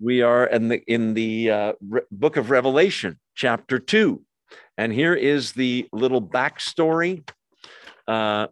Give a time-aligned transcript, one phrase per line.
[0.00, 4.22] We are in the in the uh, Re- book of Revelation, chapter two,
[4.76, 7.28] and here is the little backstory.
[8.08, 8.48] Uh,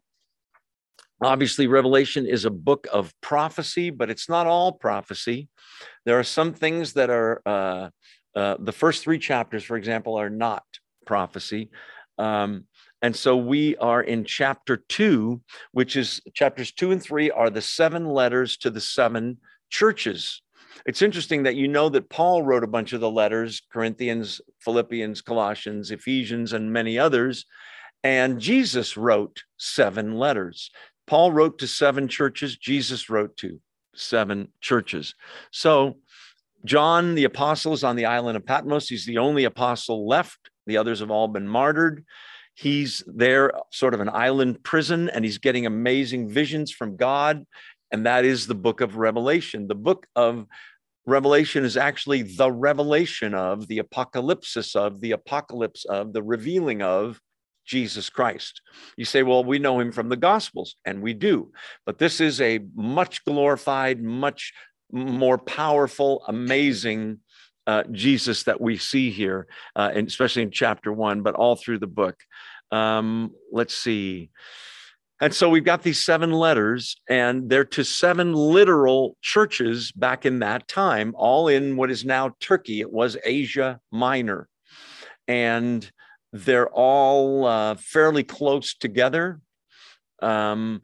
[1.22, 5.48] obviously, Revelation is a book of prophecy, but it's not all prophecy.
[6.04, 7.90] There are some things that are uh,
[8.36, 10.64] uh, the first three chapters, for example, are not
[11.06, 11.70] prophecy.
[12.18, 12.66] Um,
[13.02, 17.60] and so we are in chapter two, which is chapters two and three are the
[17.60, 19.38] seven letters to the seven
[19.70, 20.40] churches.
[20.86, 25.20] It's interesting that you know that Paul wrote a bunch of the letters Corinthians, Philippians,
[25.20, 27.46] Colossians, Ephesians, and many others.
[28.04, 30.70] And Jesus wrote seven letters.
[31.06, 33.60] Paul wrote to seven churches, Jesus wrote to
[33.94, 35.14] seven churches.
[35.50, 35.98] So,
[36.64, 38.88] John the apostle is on the island of Patmos.
[38.88, 40.38] He's the only apostle left.
[40.66, 42.04] The others have all been martyred.
[42.54, 47.44] He's there, sort of an island prison, and he's getting amazing visions from God.
[47.90, 49.66] And that is the book of Revelation.
[49.66, 50.46] The book of
[51.06, 57.20] Revelation is actually the revelation of, the apocalypsis of, the apocalypse of, the revealing of
[57.66, 58.60] Jesus Christ.
[58.96, 61.52] You say, well, we know him from the Gospels, and we do.
[61.86, 64.52] But this is a much glorified, much
[64.92, 67.18] more powerful, amazing
[67.66, 71.78] uh, Jesus that we see here, uh, and especially in chapter one, but all through
[71.78, 72.16] the book.
[72.70, 74.30] Um, let's see.
[75.22, 80.40] And so we've got these seven letters, and they're to seven literal churches back in
[80.40, 82.80] that time, all in what is now Turkey.
[82.80, 84.48] It was Asia Minor.
[85.28, 85.88] And
[86.32, 89.40] they're all uh, fairly close together.
[90.20, 90.82] Um,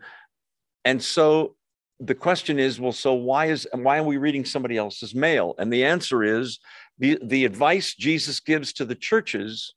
[0.85, 1.57] and so
[1.99, 5.73] the question is well so why is why are we reading somebody else's mail and
[5.73, 6.61] the answer is
[7.01, 9.75] the the advice jesus gives to the churches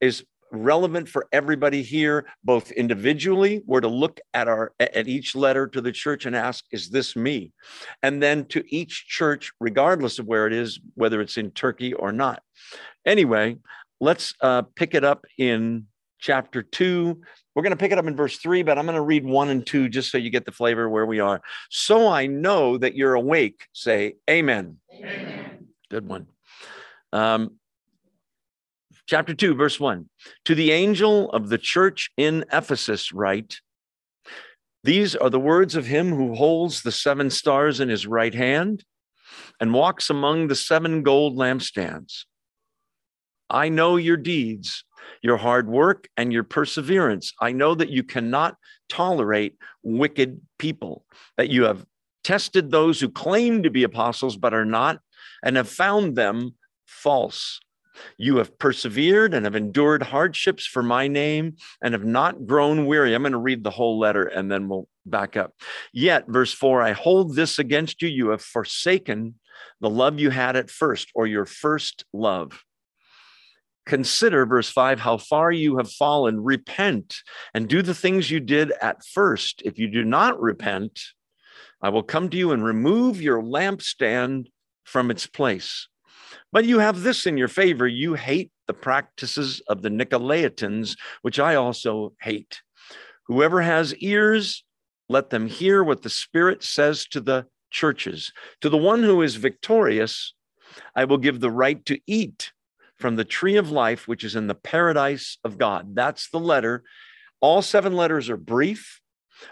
[0.00, 5.66] is relevant for everybody here both individually we're to look at our at each letter
[5.66, 7.52] to the church and ask is this me?
[8.02, 12.12] And then to each church regardless of where it is whether it's in turkey or
[12.12, 12.42] not.
[13.06, 13.56] Anyway
[14.00, 15.86] let's uh, pick it up in
[16.20, 17.20] chapter 2
[17.54, 19.48] we're going to pick it up in verse 3 but i'm going to read 1
[19.50, 21.40] and 2 just so you get the flavor where we are.
[21.70, 25.68] So i know that you're awake say amen, amen.
[25.90, 26.26] good one.
[27.12, 27.58] Um,
[29.08, 30.08] chapter 2, verse 1.
[30.44, 33.60] To the angel of the church in Ephesus, write,
[34.84, 38.84] These are the words of him who holds the seven stars in his right hand
[39.60, 42.26] and walks among the seven gold lampstands.
[43.50, 44.84] I know your deeds,
[45.22, 47.32] your hard work, and your perseverance.
[47.40, 48.56] I know that you cannot
[48.90, 51.06] tolerate wicked people,
[51.38, 51.86] that you have
[52.24, 55.00] tested those who claim to be apostles but are not,
[55.42, 57.58] and have found them false.
[58.16, 63.14] You have persevered and have endured hardships for my name and have not grown weary.
[63.14, 65.52] I'm going to read the whole letter and then we'll back up.
[65.92, 68.08] Yet, verse four, I hold this against you.
[68.08, 69.34] You have forsaken
[69.80, 72.64] the love you had at first or your first love.
[73.86, 76.44] Consider, verse 5, how far you have fallen.
[76.44, 77.22] Repent
[77.54, 79.62] and do the things you did at first.
[79.64, 81.00] If you do not repent,
[81.80, 84.48] I will come to you and remove your lampstand
[84.84, 85.88] from its place.
[86.52, 91.38] But you have this in your favor you hate the practices of the Nicolaitans, which
[91.38, 92.62] I also hate.
[93.26, 94.64] Whoever has ears,
[95.08, 98.32] let them hear what the Spirit says to the churches.
[98.62, 100.34] To the one who is victorious,
[100.94, 102.52] I will give the right to eat
[102.96, 105.94] from the tree of life, which is in the paradise of God.
[105.94, 106.82] That's the letter.
[107.40, 109.00] All seven letters are brief.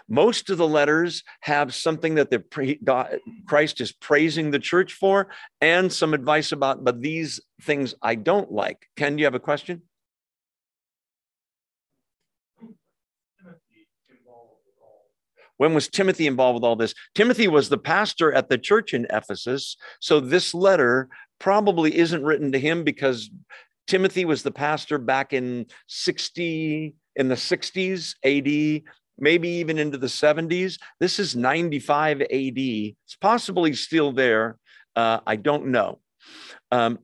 [0.07, 5.29] Most of the letters have something that the God, Christ is praising the church for
[5.61, 8.87] and some advice about, but these things I don't like.
[8.95, 9.83] Ken, do you have a question?
[15.57, 16.93] When was Timothy involved with all this?
[17.15, 19.75] Timothy was the pastor at the church in Ephesus.
[19.99, 21.09] So this letter
[21.39, 23.29] probably isn't written to him because
[23.87, 28.83] Timothy was the pastor back in 60 in the 60s AD
[29.17, 30.79] maybe even into the 70s.
[30.99, 32.27] This is 95 AD.
[32.31, 34.57] It's possibly still there.
[34.95, 35.99] Uh, I don't know.
[36.71, 36.99] Um,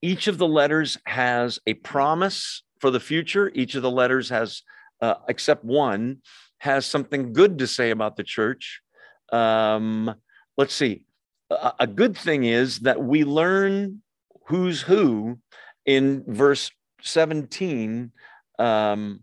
[0.00, 3.50] each of the letters has a promise for the future.
[3.54, 4.62] Each of the letters has,
[5.00, 6.18] uh, except one,
[6.58, 8.80] has something good to say about the church.
[9.32, 10.14] Um,
[10.56, 11.04] let's see.
[11.50, 14.02] A, a good thing is that we learn
[14.46, 15.38] who's who
[15.84, 16.70] in verse
[17.02, 18.12] 17.
[18.58, 19.20] Um,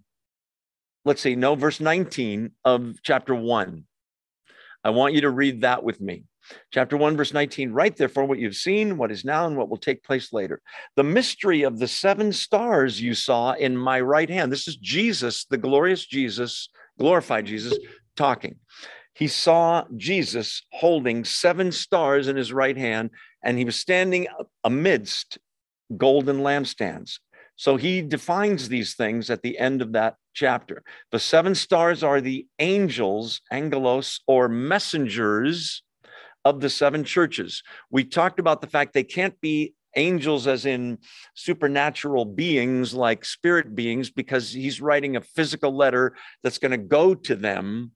[1.06, 3.84] let's see, no, verse 19 of chapter 1.
[4.84, 6.24] I want you to read that with me.
[6.72, 9.78] Chapter 1, verse 19, right therefore what you've seen, what is now, and what will
[9.78, 10.62] take place later.
[10.96, 14.52] The mystery of the seven stars you saw in my right hand.
[14.52, 16.70] This is Jesus, the glorious Jesus,
[17.00, 17.78] glorified Jesus,
[18.16, 18.58] talking.
[19.14, 23.10] he saw Jesus holding seven stars in his right hand,
[23.44, 24.28] and he was standing
[24.64, 25.40] amidst
[25.98, 27.20] golden lampstands.
[27.56, 30.84] So he defines these things at the end of that chapter.
[31.12, 35.82] The seven stars are the angels, angelos, or messengers
[36.44, 37.64] of the seven churches.
[37.90, 41.00] We talked about the fact they can't be angels as in
[41.34, 47.16] supernatural beings like spirit beings because he's writing a physical letter that's going to go
[47.16, 47.92] to them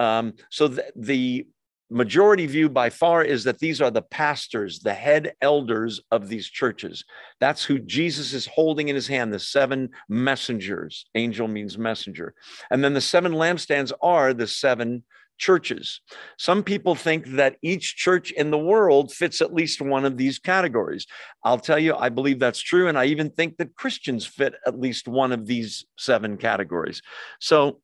[0.00, 1.46] um, so th- the
[1.90, 6.48] majority view by far is that these are the pastors, the head elders of these
[6.48, 7.04] churches.
[7.40, 11.06] That's who Jesus is holding in his hand, the seven messengers.
[11.14, 12.34] Angel means messenger.
[12.70, 15.04] And then the seven lampstands are the seven
[15.38, 16.00] churches.
[16.38, 20.38] Some people think that each church in the world fits at least one of these
[20.38, 21.06] categories.
[21.42, 22.88] I'll tell you, I believe that's true.
[22.88, 27.00] And I even think that Christians fit at least one of these seven categories.
[27.40, 27.80] So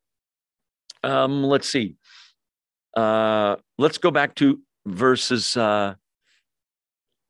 [1.02, 1.97] um, let's see.
[2.97, 5.95] Uh, let's go back to verses uh,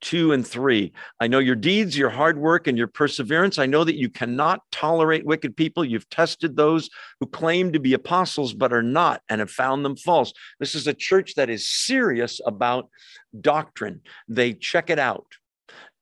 [0.00, 0.92] two and three.
[1.20, 3.58] I know your deeds, your hard work, and your perseverance.
[3.58, 5.84] I know that you cannot tolerate wicked people.
[5.84, 9.96] You've tested those who claim to be apostles but are not and have found them
[9.96, 10.32] false.
[10.60, 12.88] This is a church that is serious about
[13.40, 15.26] doctrine, they check it out.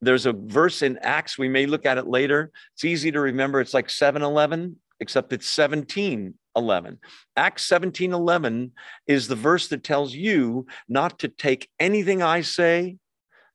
[0.00, 2.52] There's a verse in Acts, we may look at it later.
[2.74, 3.62] It's easy to remember.
[3.62, 6.98] It's like 7 Eleven, except it's 17 11.
[7.36, 8.72] Acts 17 11
[9.06, 12.96] is the verse that tells you not to take anything I say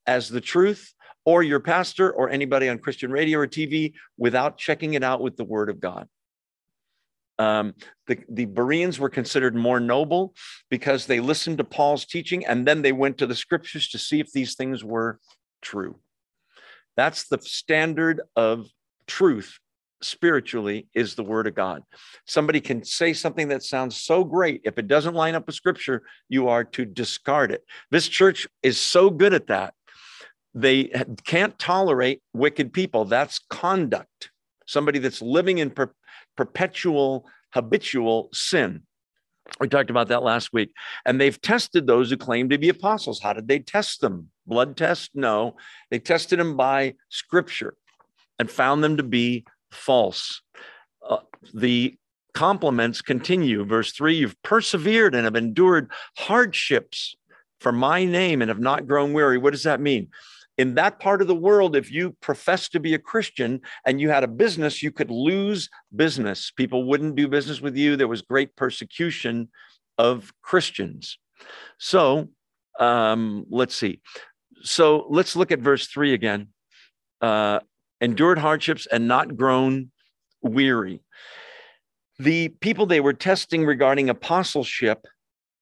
[0.06, 0.94] as the truth
[1.26, 5.38] or your pastor or anybody on Christian radio or TV without checking it out with
[5.38, 6.08] the word of God.
[7.38, 7.74] Um,
[8.08, 10.34] the, the Bereans were considered more noble
[10.70, 14.20] because they listened to Paul's teaching and then they went to the scriptures to see
[14.20, 15.20] if these things were
[15.62, 16.00] true.
[16.98, 18.68] That's the standard of
[19.08, 19.58] truth
[20.02, 21.84] spiritually is the word of God.
[22.26, 24.62] Somebody can say something that sounds so great.
[24.64, 27.64] If it doesn't line up with scripture, you are to discard it.
[27.92, 29.74] This church is so good at that.
[30.54, 30.92] They
[31.26, 33.06] can't tolerate wicked people.
[33.06, 34.32] That's conduct.
[34.66, 35.94] Somebody that's living in per-
[36.36, 38.84] perpetual, habitual sin.
[39.60, 40.74] We talked about that last week.
[41.06, 43.20] And they've tested those who claim to be apostles.
[43.20, 44.30] How did they test them?
[44.46, 45.12] Blood test?
[45.14, 45.56] No.
[45.90, 47.76] They tested them by scripture
[48.38, 50.42] and found them to be false.
[51.08, 51.18] Uh,
[51.54, 51.96] the
[52.34, 53.66] compliments continue.
[53.66, 57.16] Verse three, you've persevered and have endured hardships
[57.60, 59.38] for my name and have not grown weary.
[59.38, 60.10] What does that mean?
[60.58, 64.10] In that part of the world, if you profess to be a Christian and you
[64.10, 66.52] had a business, you could lose business.
[66.52, 67.96] People wouldn't do business with you.
[67.96, 69.50] There was great persecution
[69.98, 71.18] of Christians.
[71.78, 72.30] So
[72.80, 74.02] um, let's see.
[74.64, 76.50] So let's look at verse three again.
[77.22, 77.60] Uh,
[78.02, 79.92] endured hardships, and not grown
[80.42, 81.02] weary.
[82.18, 85.06] The people they were testing regarding apostleship,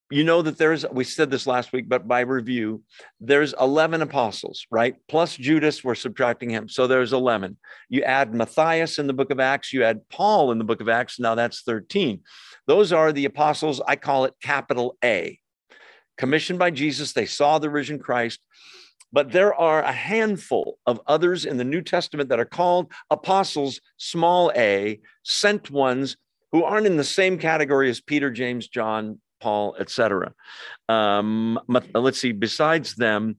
[0.09, 2.81] you know that there's, we said this last week, but by review,
[3.19, 4.95] there's 11 apostles, right?
[5.09, 6.69] Plus Judas, we're subtracting him.
[6.69, 7.57] So there's 11.
[7.89, 10.89] You add Matthias in the book of Acts, you add Paul in the book of
[10.89, 12.21] Acts, now that's 13.
[12.67, 15.39] Those are the apostles, I call it capital A.
[16.17, 18.39] Commissioned by Jesus, they saw the risen Christ
[19.11, 23.79] but there are a handful of others in the New Testament that are called apostles,
[23.97, 26.17] small a, sent ones
[26.51, 30.33] who aren't in the same category as Peter, James, John, Paul, etc.
[30.89, 31.59] Um,
[31.93, 33.37] let's see, besides them,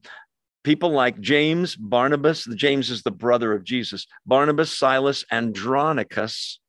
[0.63, 6.59] people like James, Barnabas, James is the brother of Jesus, Barnabas, Silas, Andronicus,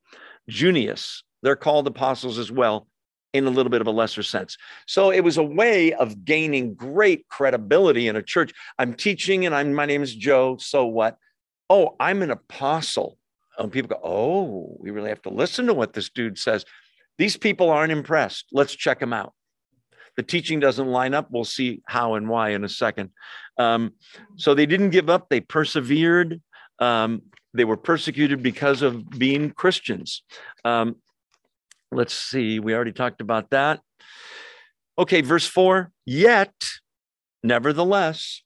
[0.48, 2.86] Junius, they're called apostles as well
[3.32, 4.56] in a little bit of a lesser sense.
[4.86, 8.52] So it was a way of gaining great credibility in a church.
[8.78, 10.56] I'm teaching and I'm my name is Joe.
[10.58, 11.16] So what?
[11.68, 13.18] Oh, I'm an apostle.
[13.58, 16.64] And people go, Oh, we really have to listen to what this dude says.
[17.18, 18.46] These people aren't impressed.
[18.52, 19.34] Let's check them out.
[20.16, 21.28] The teaching doesn't line up.
[21.30, 23.10] We'll see how and why in a second.
[23.58, 23.92] Um,
[24.36, 26.40] so they didn't give up, they persevered.
[26.78, 27.22] Um,
[27.52, 30.22] they were persecuted because of being Christians.
[30.64, 30.96] Um,
[31.92, 33.80] Let's see, we already talked about that.
[34.98, 36.54] Okay, verse four, yet,
[37.42, 38.42] nevertheless,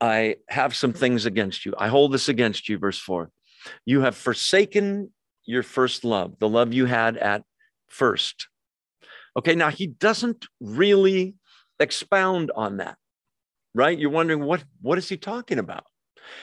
[0.00, 1.74] I have some things against you.
[1.78, 3.30] I hold this against you, verse four.
[3.86, 5.12] You have forsaken
[5.44, 7.44] your first love, the love you had at
[7.88, 8.48] first.
[9.36, 11.34] Okay, now he doesn't really
[11.78, 12.96] expound on that,
[13.74, 13.98] right?
[13.98, 15.84] You're wondering what what is he talking about?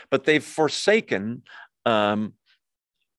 [0.09, 1.43] But they've forsaken
[1.85, 2.33] um,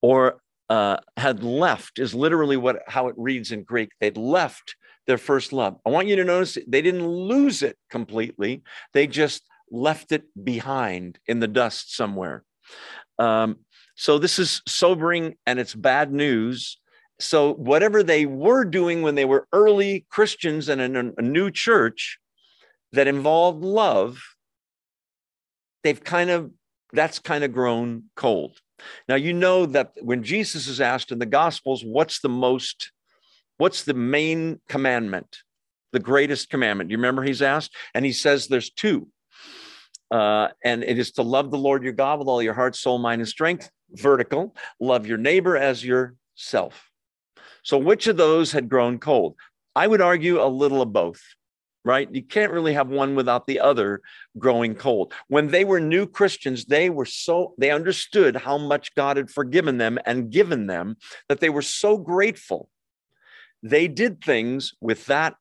[0.03, 0.41] or
[0.71, 3.91] uh, had left is literally what how it reads in Greek.
[4.01, 5.77] They'd left their first love.
[5.85, 8.63] I want you to notice they didn't lose it completely.
[8.95, 12.45] They just left it behind in the dust somewhere.
[13.19, 13.59] Um,
[13.97, 16.79] so this is sobering and it's bad news.
[17.19, 21.51] so whatever they were doing when they were early Christians and in a, a new
[21.51, 22.19] church
[22.93, 24.23] that involved love,
[25.83, 26.51] they've kind of
[26.93, 28.59] that's kind of grown cold.
[29.09, 32.93] Now you know that when Jesus is asked in the Gospels, what's the most,
[33.59, 35.39] what's the main commandment,
[35.93, 36.91] the greatest commandment?
[36.91, 39.09] You remember he's asked, and he says there's two.
[40.11, 42.99] Uh, and it is to love the Lord your God with all your heart, soul,
[42.99, 44.57] mind, and strength, vertical.
[44.81, 46.91] Love your neighbor as yourself.
[47.63, 49.37] So, which of those had grown cold?
[49.77, 51.23] I would argue a little of both,
[51.85, 52.09] right?
[52.13, 54.01] You can't really have one without the other
[54.39, 55.13] growing cold.
[55.29, 59.79] When they were new Christians, they were so, they understood how much God had forgiven
[59.79, 60.97] them and given them
[61.29, 62.69] that they were so grateful.
[63.63, 65.37] They did things with that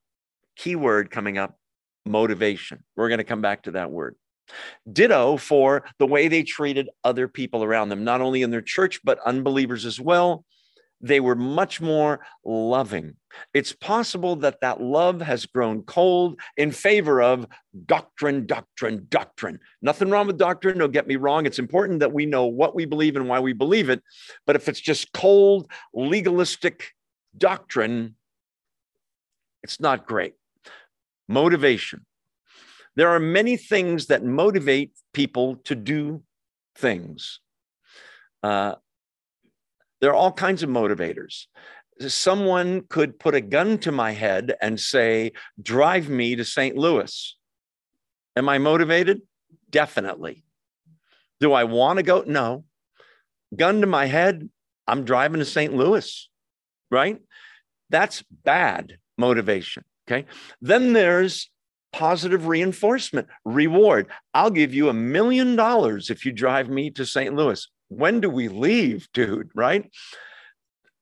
[0.56, 1.58] key word coming up
[2.06, 2.84] motivation.
[2.96, 4.16] We're going to come back to that word.
[4.90, 9.00] Ditto for the way they treated other people around them, not only in their church,
[9.04, 10.44] but unbelievers as well.
[11.00, 13.14] They were much more loving.
[13.54, 17.46] It's possible that that love has grown cold in favor of
[17.86, 19.60] doctrine, doctrine, doctrine.
[19.80, 20.78] Nothing wrong with doctrine.
[20.78, 21.46] Don't get me wrong.
[21.46, 24.02] It's important that we know what we believe and why we believe it.
[24.46, 26.92] But if it's just cold, legalistic
[27.36, 28.16] doctrine,
[29.62, 30.34] it's not great.
[31.28, 32.04] Motivation.
[32.96, 36.22] There are many things that motivate people to do
[36.74, 37.40] things.
[38.42, 38.74] Uh,
[40.00, 41.46] there are all kinds of motivators.
[42.06, 46.76] Someone could put a gun to my head and say, Drive me to St.
[46.76, 47.36] Louis.
[48.36, 49.22] Am I motivated?
[49.68, 50.44] Definitely.
[51.40, 52.24] Do I want to go?
[52.26, 52.64] No.
[53.54, 54.48] Gun to my head,
[54.86, 55.74] I'm driving to St.
[55.74, 56.28] Louis,
[56.90, 57.20] right?
[57.90, 59.84] That's bad motivation.
[60.08, 60.26] Okay.
[60.60, 61.50] Then there's
[61.92, 64.06] positive reinforcement, reward.
[64.32, 67.34] I'll give you a million dollars if you drive me to St.
[67.34, 69.50] Louis when do we leave, dude?
[69.54, 69.90] Right?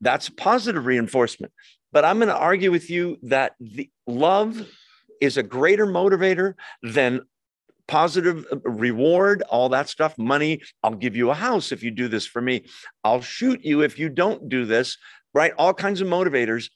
[0.01, 1.53] That's positive reinforcement.
[1.93, 4.67] But I'm going to argue with you that the love
[5.21, 7.23] is a greater motivator than
[7.87, 10.61] positive uh, reward, all that stuff, money.
[10.83, 12.65] I'll give you a house if you do this for me.
[13.03, 14.97] I'll shoot you if you don't do this,
[15.35, 15.53] right?
[15.59, 16.71] All kinds of motivators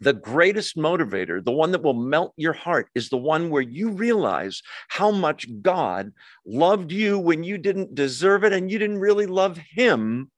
[0.00, 3.90] the greatest motivator, the one that will melt your heart, is the one where you
[3.90, 6.12] realize how much God
[6.44, 10.30] loved you when you didn't deserve it and you didn't really love Him.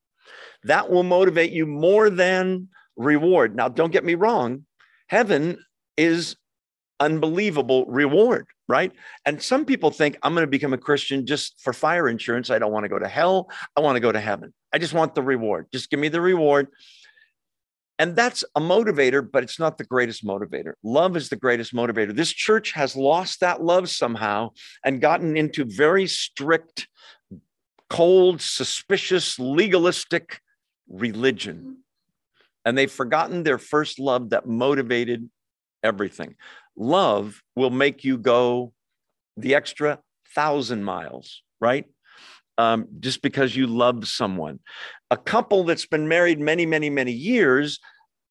[0.64, 3.56] That will motivate you more than reward.
[3.56, 4.66] Now, don't get me wrong,
[5.08, 5.58] heaven
[5.96, 6.36] is
[7.00, 8.92] unbelievable reward, right?
[9.24, 12.50] And some people think I'm going to become a Christian just for fire insurance.
[12.50, 13.50] I don't want to go to hell.
[13.76, 14.52] I want to go to heaven.
[14.72, 15.66] I just want the reward.
[15.72, 16.68] Just give me the reward.
[17.98, 20.72] And that's a motivator, but it's not the greatest motivator.
[20.82, 22.14] Love is the greatest motivator.
[22.14, 24.50] This church has lost that love somehow
[24.84, 26.88] and gotten into very strict,
[27.88, 30.40] cold, suspicious, legalistic
[30.88, 31.56] religion.
[31.56, 31.72] Mm-hmm.
[32.64, 35.28] And they've forgotten their first love that motivated
[35.82, 36.34] everything.
[36.76, 38.72] Love will make you go
[39.36, 40.00] the extra
[40.34, 41.84] thousand miles, right?
[42.58, 44.60] Um, just because you love someone.
[45.10, 47.80] A couple that's been married many, many, many years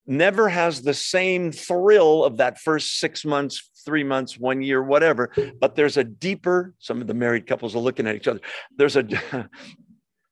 [0.06, 5.32] never has the same thrill of that first six months, three months, one year, whatever.
[5.60, 8.42] But there's a deeper, some of the married couples are looking at each other.
[8.78, 9.08] There's a,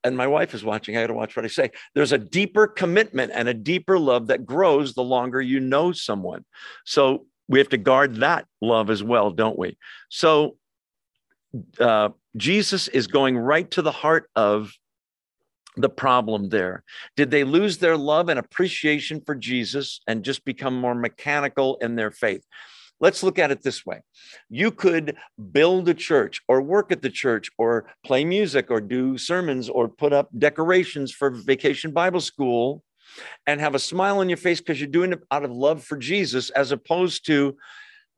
[0.03, 0.97] and my wife is watching.
[0.97, 1.71] I got to watch what I say.
[1.95, 6.45] There's a deeper commitment and a deeper love that grows the longer you know someone.
[6.85, 9.77] So we have to guard that love as well, don't we?
[10.09, 10.57] So,
[11.79, 14.71] uh, Jesus is going right to the heart of
[15.77, 16.83] the problem there.
[17.15, 21.95] Did they lose their love and appreciation for Jesus and just become more mechanical in
[21.95, 22.43] their faith?
[22.99, 24.01] Let's look at it this way.
[24.49, 25.17] You could
[25.51, 29.89] build a church or work at the church or play music or do sermons or
[29.89, 32.83] put up decorations for vacation Bible school
[33.47, 35.97] and have a smile on your face because you're doing it out of love for
[35.97, 37.57] Jesus as opposed to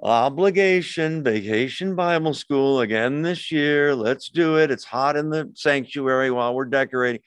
[0.03, 6.29] obligation vacation bible school again this year let's do it it's hot in the sanctuary
[6.29, 7.21] while we're decorating.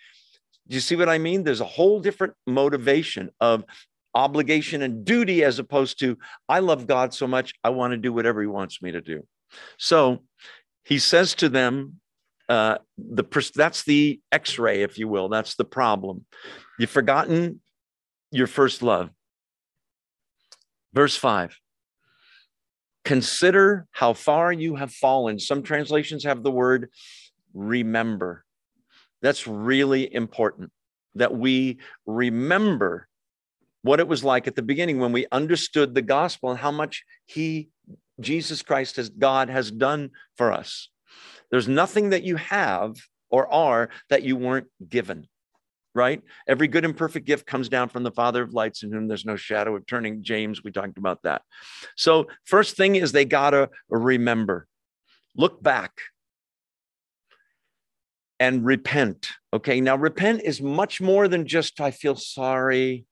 [0.69, 1.43] Do you see what i mean?
[1.43, 3.65] There's a whole different motivation of
[4.15, 6.19] obligation and duty as opposed to
[6.49, 9.27] i love god so much i want to do whatever he wants me to do.
[9.79, 10.25] So
[10.85, 12.01] he says to them
[12.49, 16.27] uh, the that's the x-ray if you will that's the problem.
[16.79, 17.63] You've forgotten
[18.31, 19.09] your first love.
[20.93, 21.59] Verse 5
[23.07, 25.39] Consider how far you have fallen.
[25.39, 26.91] Some translations have the word
[27.55, 28.45] remember.
[29.23, 30.73] That's really important
[31.15, 33.07] that we remember
[33.83, 37.05] what it was like at the beginning when we understood the gospel and how much
[37.27, 37.69] He,
[38.19, 40.89] Jesus Christ, as God, has done for us.
[41.53, 42.97] There's nothing that you have
[43.31, 45.29] or are that you weren't given,
[45.97, 46.23] right?
[46.47, 49.25] Every good and perfect gift comes down from the Father of lights, in whom there's
[49.25, 50.23] no shadow of turning.
[50.23, 51.43] James, we talked about that.
[51.97, 54.69] So, first thing is they got to remember,
[55.35, 55.93] look back
[58.39, 59.29] and repent.
[59.53, 63.07] Okay, now repent is much more than just, I feel sorry.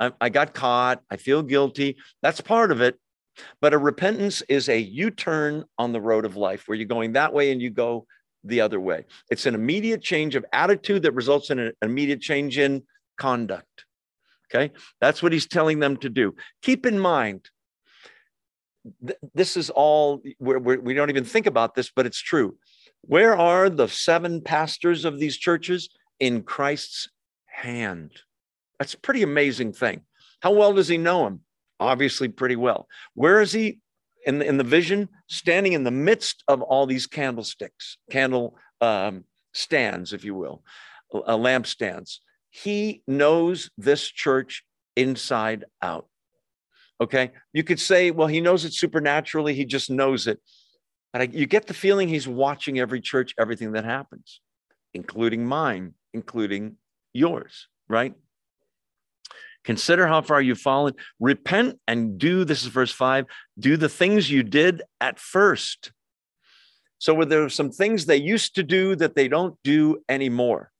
[0.00, 1.02] I, I got caught.
[1.10, 1.98] I feel guilty.
[2.22, 2.98] That's part of it.
[3.60, 7.12] But a repentance is a U turn on the road of life where you're going
[7.12, 8.06] that way and you go
[8.44, 9.04] the other way.
[9.30, 12.82] It's an immediate change of attitude that results in an immediate change in
[13.16, 13.84] conduct.
[14.54, 16.34] Okay, that's what he's telling them to do.
[16.60, 17.48] Keep in mind,
[19.06, 22.20] th- this is all, we're, we're, we do not even think about this, but it's
[22.20, 22.56] true.
[23.00, 25.88] Where are the seven pastors of these churches?
[26.20, 27.08] In Christ's
[27.46, 28.12] hand.
[28.78, 30.02] That's a pretty amazing thing.
[30.40, 31.40] How well does he know him?
[31.80, 32.86] Obviously, pretty well.
[33.14, 33.80] Where is he
[34.26, 35.08] in the, in the vision?
[35.28, 40.62] Standing in the midst of all these candlesticks, candle um, stands, if you will,
[41.14, 42.18] uh, lampstands.
[42.50, 44.64] He knows this church
[44.96, 46.06] inside out.
[47.00, 47.32] Okay.
[47.52, 49.54] You could say, well, he knows it supernaturally.
[49.54, 50.40] He just knows it.
[51.12, 54.40] But I, you get the feeling he's watching every church, everything that happens,
[54.94, 56.76] including mine, including
[57.12, 58.14] yours, right?
[59.64, 60.94] Consider how far you've fallen.
[61.20, 63.26] Repent and do, this is verse five,
[63.58, 65.92] do the things you did at first.
[66.98, 70.70] So were there some things they used to do that they don't do anymore.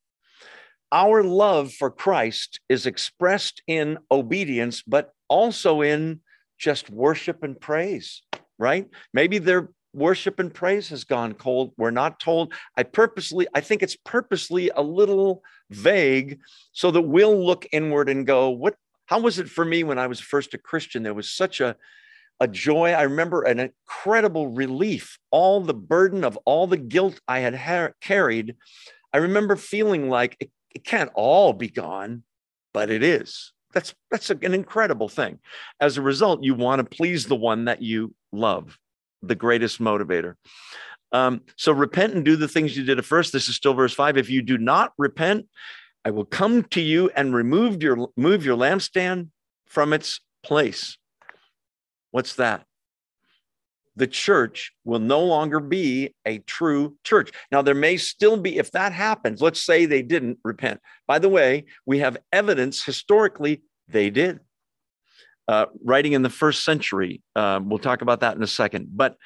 [0.93, 6.21] Our love for Christ is expressed in obedience, but also in
[6.59, 8.23] just worship and praise,
[8.59, 8.89] right?
[9.13, 11.73] Maybe their worship and praise has gone cold.
[11.77, 12.53] We're not told.
[12.77, 16.41] I purposely, I think it's purposely a little vague
[16.73, 20.07] so that we'll look inward and go, what, how was it for me when I
[20.07, 21.03] was first a Christian?
[21.03, 21.77] There was such a,
[22.41, 22.93] a joy.
[22.93, 27.91] I remember an incredible relief, all the burden of all the guilt I had ha-
[28.01, 28.57] carried.
[29.13, 32.23] I remember feeling like it, it can't all be gone,
[32.73, 33.53] but it is.
[33.75, 35.39] That's that's an incredible thing.
[35.81, 38.79] As a result, you want to please the one that you love
[39.23, 40.35] the greatest motivator.
[41.13, 43.33] Um, so repent and do the things you did at first.
[43.33, 44.17] This is still verse five.
[44.17, 45.47] If you do not repent,
[46.05, 49.29] I will come to you and remove your move your lampstand
[49.67, 50.97] from its place.
[52.11, 52.65] What's that?
[53.95, 57.31] The church will no longer be a true church.
[57.51, 60.81] Now, there may still be, if that happens, let's say they didn't repent.
[61.07, 64.41] By the way, we have evidence historically they did
[65.53, 67.21] uh, writing in the first century.
[67.37, 68.89] Um, we'll talk about that in a second.
[68.91, 69.17] But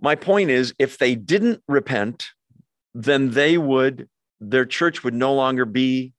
[0.00, 2.28] my point is, if they didn't repent,
[2.94, 4.08] then they would,
[4.40, 6.14] their church would no longer be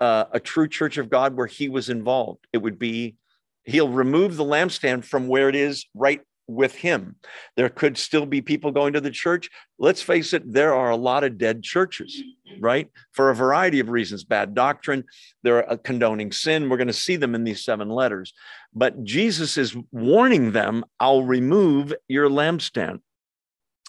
[0.00, 2.44] uh, a true church of God where he was involved.
[2.52, 3.14] It would be,
[3.62, 7.16] he'll remove the lampstand from where it is right with him.
[7.56, 9.48] There could still be people going to the church.
[9.78, 12.22] Let's face it, there are a lot of dead churches,
[12.60, 12.88] right?
[13.12, 15.04] For a variety of reasons bad doctrine,
[15.42, 16.68] they're condoning sin.
[16.68, 18.32] We're going to see them in these seven letters.
[18.74, 23.00] But Jesus is warning them I'll remove your lampstand.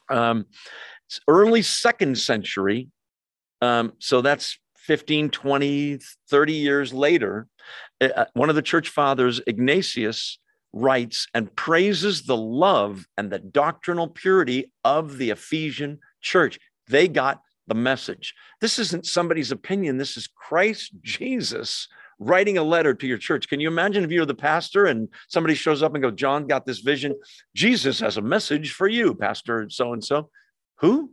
[0.09, 0.45] Um,
[1.07, 2.89] it's early second century.
[3.61, 7.47] Um, so that's 15, 20, 30 years later.
[8.01, 10.39] Uh, uh one of the church fathers, Ignatius,
[10.73, 16.59] writes and praises the love and the doctrinal purity of the Ephesian church.
[16.87, 18.33] They got the message.
[18.59, 19.97] This isn't somebody's opinion.
[19.97, 21.87] This is Christ Jesus
[22.19, 23.47] writing a letter to your church.
[23.47, 26.65] Can you imagine if you're the pastor and somebody shows up and goes, John got
[26.65, 27.15] this vision.
[27.55, 30.29] Jesus has a message for you, Pastor so and so.
[30.79, 31.11] Who?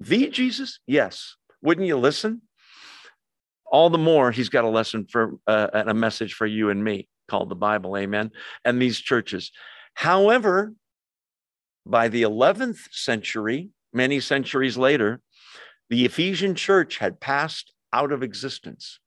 [0.00, 0.80] The Jesus?
[0.86, 1.36] Yes.
[1.62, 2.42] Wouldn't you listen?
[3.70, 6.82] All the more, he's got a lesson for uh, and a message for you and
[6.82, 8.32] me called the Bible, amen,
[8.64, 9.52] and these churches.
[9.94, 10.74] However,
[11.86, 15.20] by the 11th century, many centuries later,
[15.88, 19.00] the Ephesian church had passed out of existence.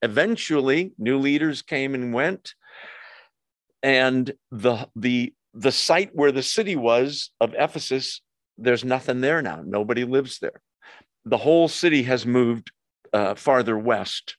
[0.00, 2.54] Eventually, new leaders came and went,
[3.82, 8.22] and the, the, the site where the city was of Ephesus,
[8.56, 9.62] there's nothing there now.
[9.64, 10.60] Nobody lives there.
[11.24, 12.70] The whole city has moved
[13.12, 14.36] uh, farther west.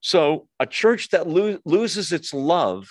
[0.00, 2.88] So a church that lo- loses its love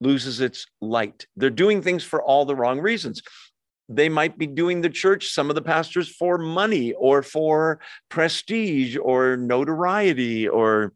[0.00, 1.26] loses its light.
[1.36, 3.22] They're doing things for all the wrong reasons.
[3.88, 8.96] They might be doing the church, some of the pastors, for money or for prestige
[8.96, 10.94] or notoriety, or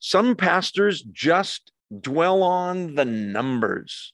[0.00, 4.12] some pastors just dwell on the numbers.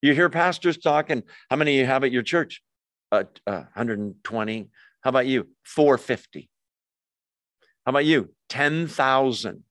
[0.00, 2.62] You hear pastors talking, how many you have at your church?
[3.10, 4.68] Uh, uh, 120.
[5.02, 5.48] How about you?
[5.64, 6.48] 450.
[7.88, 8.28] How about you?
[8.50, 9.64] 10,000.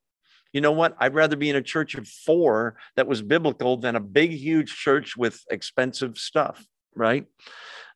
[0.51, 0.95] You know what?
[0.97, 4.75] I'd rather be in a church of four that was biblical than a big, huge
[4.75, 7.27] church with expensive stuff, right?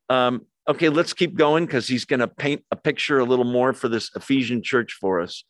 [0.09, 3.73] Um, okay, let's keep going because he's going to paint a picture a little more
[3.73, 5.43] for this Ephesian church for us.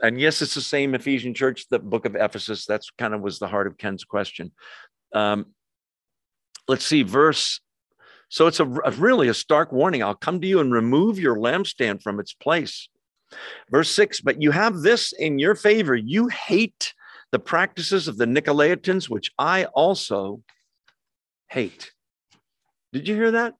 [0.00, 2.64] And yes, it's the same Ephesian church, the book of Ephesus.
[2.64, 4.52] That's kind of was the heart of Ken's question.
[5.12, 5.48] Um,
[6.66, 7.60] let's see, verse.
[8.30, 10.02] So it's a, a really a stark warning.
[10.02, 12.88] I'll come to you and remove your lampstand from its place.
[13.70, 15.94] Verse six, but you have this in your favor.
[15.94, 16.94] You hate
[17.32, 20.42] the practices of the Nicolaitans, which I also
[21.48, 21.92] hate.
[22.92, 23.54] Did you hear that?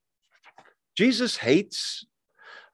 [0.97, 2.07] Jesus hates.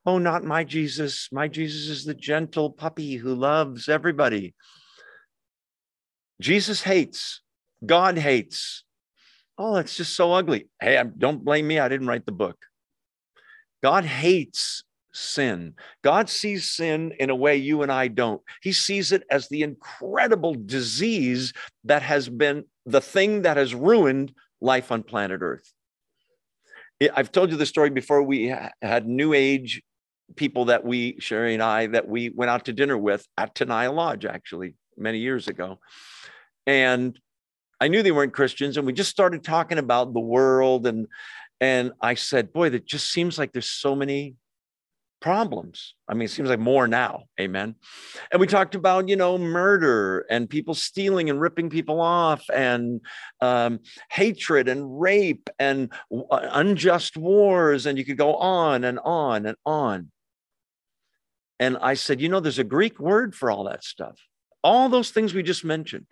[0.05, 1.29] Oh, not my Jesus.
[1.33, 4.55] My Jesus is the gentle puppy who loves everybody.
[6.41, 7.43] Jesus hates.
[7.85, 8.85] God hates.
[9.59, 10.69] Oh, that's just so ugly.
[10.81, 11.79] Hey, don't blame me.
[11.79, 12.57] I didn't write the book.
[13.83, 15.75] God hates sin.
[16.03, 18.43] God sees sin in a way you and I don't.
[18.63, 21.53] He sees it as the incredible disease
[21.85, 25.73] that has been the thing that has ruined life on planet Earth.
[27.15, 28.23] I've told you the story before.
[28.23, 29.83] We had New Age
[30.37, 33.93] people that we, Sherry and I, that we went out to dinner with at Tenaya
[33.93, 35.81] Lodge, actually, many years ago.
[36.67, 37.19] And
[37.81, 40.87] I knew they weren't Christians, and we just started talking about the world.
[40.87, 41.07] And
[41.61, 44.37] and I said, boy, that just seems like there's so many
[45.21, 45.95] problems.
[46.09, 47.25] I mean, it seems like more now.
[47.41, 47.77] Amen.
[48.33, 53.01] And we talked about, you know, murder and people stealing and ripping people off and
[53.41, 53.81] um,
[54.11, 57.87] hatred and rape and uh, unjust wars.
[57.87, 60.11] And you could go on and on and on.
[61.59, 64.19] And I said, you know, there's a Greek word for all that stuff.
[64.65, 66.07] All those things we just mentioned,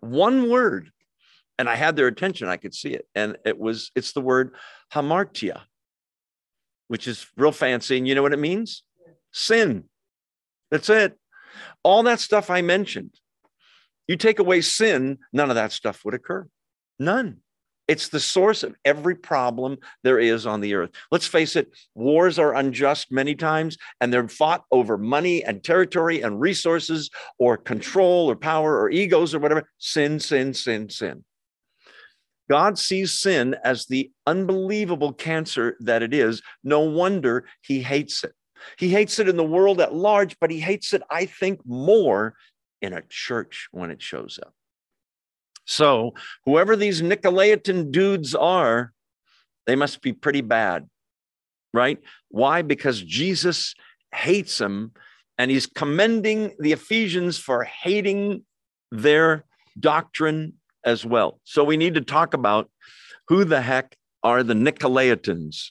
[0.00, 0.90] one word.
[1.58, 2.48] And I had their attention.
[2.48, 3.06] I could see it.
[3.14, 4.54] And it was, it's the word
[4.92, 5.60] hamartia
[6.88, 7.96] which is real fancy.
[7.96, 8.82] And you know what it means?
[9.32, 9.84] Sin.
[10.70, 11.18] That's it.
[11.82, 13.14] All that stuff I mentioned.
[14.06, 16.46] You take away sin, none of that stuff would occur.
[16.98, 17.38] None.
[17.86, 20.90] It's the source of every problem there is on the earth.
[21.10, 26.22] Let's face it, wars are unjust many times, and they're fought over money and territory
[26.22, 29.68] and resources or control or power or egos or whatever.
[29.78, 31.24] Sin, sin, sin, sin.
[32.50, 36.42] God sees sin as the unbelievable cancer that it is.
[36.62, 38.32] No wonder he hates it.
[38.78, 42.34] He hates it in the world at large, but he hates it, I think, more
[42.82, 44.54] in a church when it shows up.
[45.66, 48.92] So, whoever these Nicolaitan dudes are,
[49.66, 50.88] they must be pretty bad,
[51.72, 51.98] right?
[52.28, 52.62] Why?
[52.62, 53.74] Because Jesus
[54.14, 54.92] hates them
[55.38, 58.44] and he's commending the Ephesians for hating
[58.90, 59.44] their
[59.78, 61.40] doctrine as well.
[61.44, 62.70] So we need to talk about
[63.28, 65.70] who the heck are the Nicolaitans.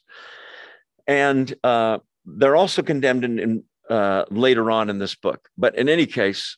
[1.08, 5.50] And uh, they're also condemned in, in uh, later on in this book.
[5.58, 6.58] But in any case,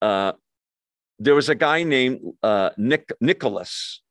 [0.00, 0.32] uh,
[1.18, 4.02] there was a guy named uh, Nick, Nicholas,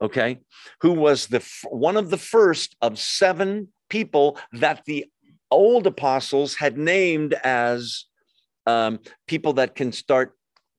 [0.00, 0.40] okay,
[0.80, 5.06] who was the one of the first of seven people that the
[5.50, 8.04] old apostles had named as
[8.66, 10.36] um, people that can start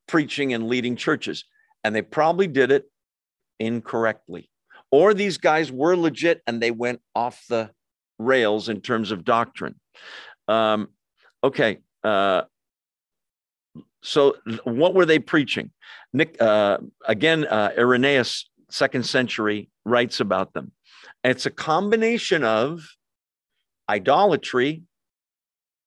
[0.08, 1.44] preaching and leading churches
[1.84, 2.86] and they probably did it
[3.60, 4.50] incorrectly.
[4.92, 7.72] Or these guys were legit and they went off the
[8.20, 9.76] rails in terms of doctrine.
[10.48, 10.90] Um,
[11.44, 11.80] okay.
[12.04, 12.44] Uh,
[14.04, 15.72] so, what were they preaching?
[16.12, 20.72] Nick, uh, again, uh, Irenaeus, second century, writes about them.
[21.24, 22.82] it's a combination of
[23.88, 24.84] idolatry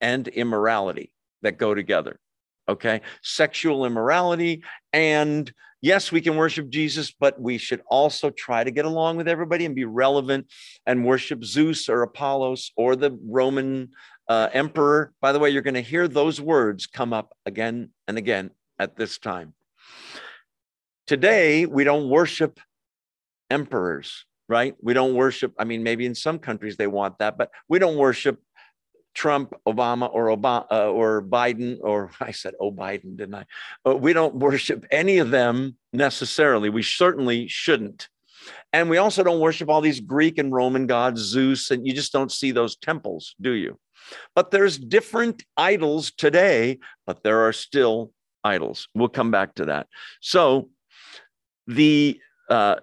[0.01, 2.21] and immorality that go together.
[2.69, 3.01] Okay.
[3.23, 5.53] Sexual immorality and
[5.85, 9.67] yes, we can worship Jesus, but we should also try to get along with everybody
[9.67, 10.51] and be relevant
[10.87, 13.91] and worship Zeus or Apollos or the Roman
[14.27, 15.13] uh, emperor.
[15.21, 18.97] By the way, you're going to hear those words come up again and again at
[18.97, 19.53] this time.
[21.07, 22.59] Today, we don't worship
[23.51, 24.75] emperors, right?
[24.81, 27.99] We don't worship, I mean, maybe in some countries they want that, but we don't
[27.99, 28.41] worship
[29.15, 33.47] Trump, Obama, or Obama uh, or Biden, or I said, "Oh, Biden," didn't I?
[33.85, 36.69] But we don't worship any of them necessarily.
[36.69, 38.09] We certainly shouldn't,
[38.73, 42.13] and we also don't worship all these Greek and Roman gods, Zeus, and you just
[42.13, 43.79] don't see those temples, do you?
[44.35, 48.89] But there's different idols today, but there are still idols.
[48.95, 49.87] We'll come back to that.
[50.21, 50.69] So,
[51.67, 52.77] the uh,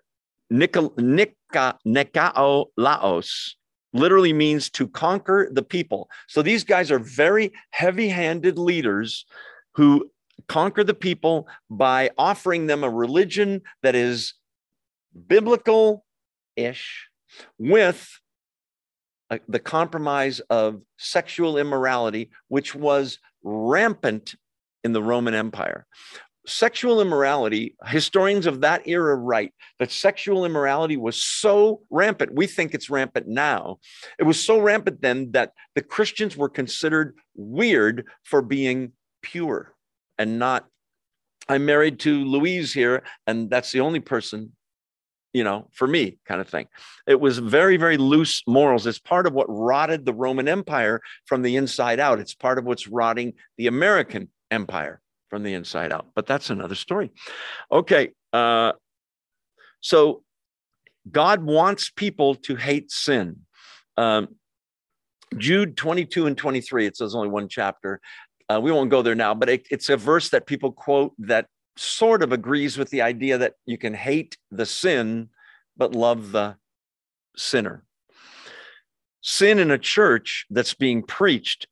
[0.49, 3.55] Nika, Nika, Nikao Laos
[3.93, 6.09] literally means to conquer the people.
[6.27, 9.25] So these guys are very heavy handed leaders
[9.73, 10.09] who
[10.47, 14.33] conquer the people by offering them a religion that is
[15.27, 16.05] biblical
[16.55, 17.07] ish
[17.57, 18.19] with
[19.29, 24.35] a, the compromise of sexual immorality, which was rampant
[24.83, 25.85] in the Roman Empire.
[26.45, 32.33] Sexual immorality, historians of that era write that sexual immorality was so rampant.
[32.33, 33.77] We think it's rampant now.
[34.17, 39.73] It was so rampant then that the Christians were considered weird for being pure
[40.17, 40.65] and not.
[41.47, 44.55] I'm married to Louise here, and that's the only person,
[45.33, 46.67] you know, for me, kind of thing.
[47.07, 48.87] It was very, very loose morals.
[48.87, 52.19] It's part of what rotted the Roman Empire from the inside out.
[52.19, 55.01] It's part of what's rotting the American empire
[55.31, 56.07] from the inside out.
[56.13, 57.09] But that's another story.
[57.71, 58.09] Okay.
[58.33, 58.73] Uh,
[59.79, 60.23] so
[61.09, 63.37] God wants people to hate sin.
[63.97, 64.35] Um,
[65.37, 68.01] Jude 22 and 23, it says only one chapter.
[68.49, 71.47] Uh, we won't go there now, but it, it's a verse that people quote that
[71.77, 75.29] sort of agrees with the idea that you can hate the sin,
[75.77, 76.57] but love the
[77.37, 77.85] sinner.
[79.21, 81.67] Sin in a church that's being preached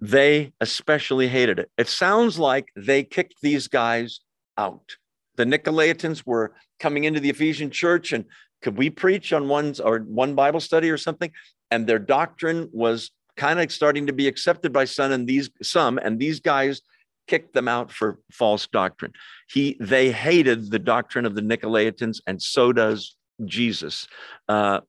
[0.00, 1.70] they especially hated it.
[1.76, 4.20] It sounds like they kicked these guys
[4.56, 4.96] out.
[5.36, 8.24] The Nicolaitans were coming into the Ephesian church and
[8.62, 11.30] could we preach on one's or one Bible study or something?
[11.70, 15.98] And their doctrine was kind of starting to be accepted by some and these some
[15.98, 16.82] and these guys
[17.28, 19.12] kicked them out for false doctrine.
[19.48, 24.08] He they hated the doctrine of the Nicolaitans, and so does Jesus.
[24.48, 24.80] Uh,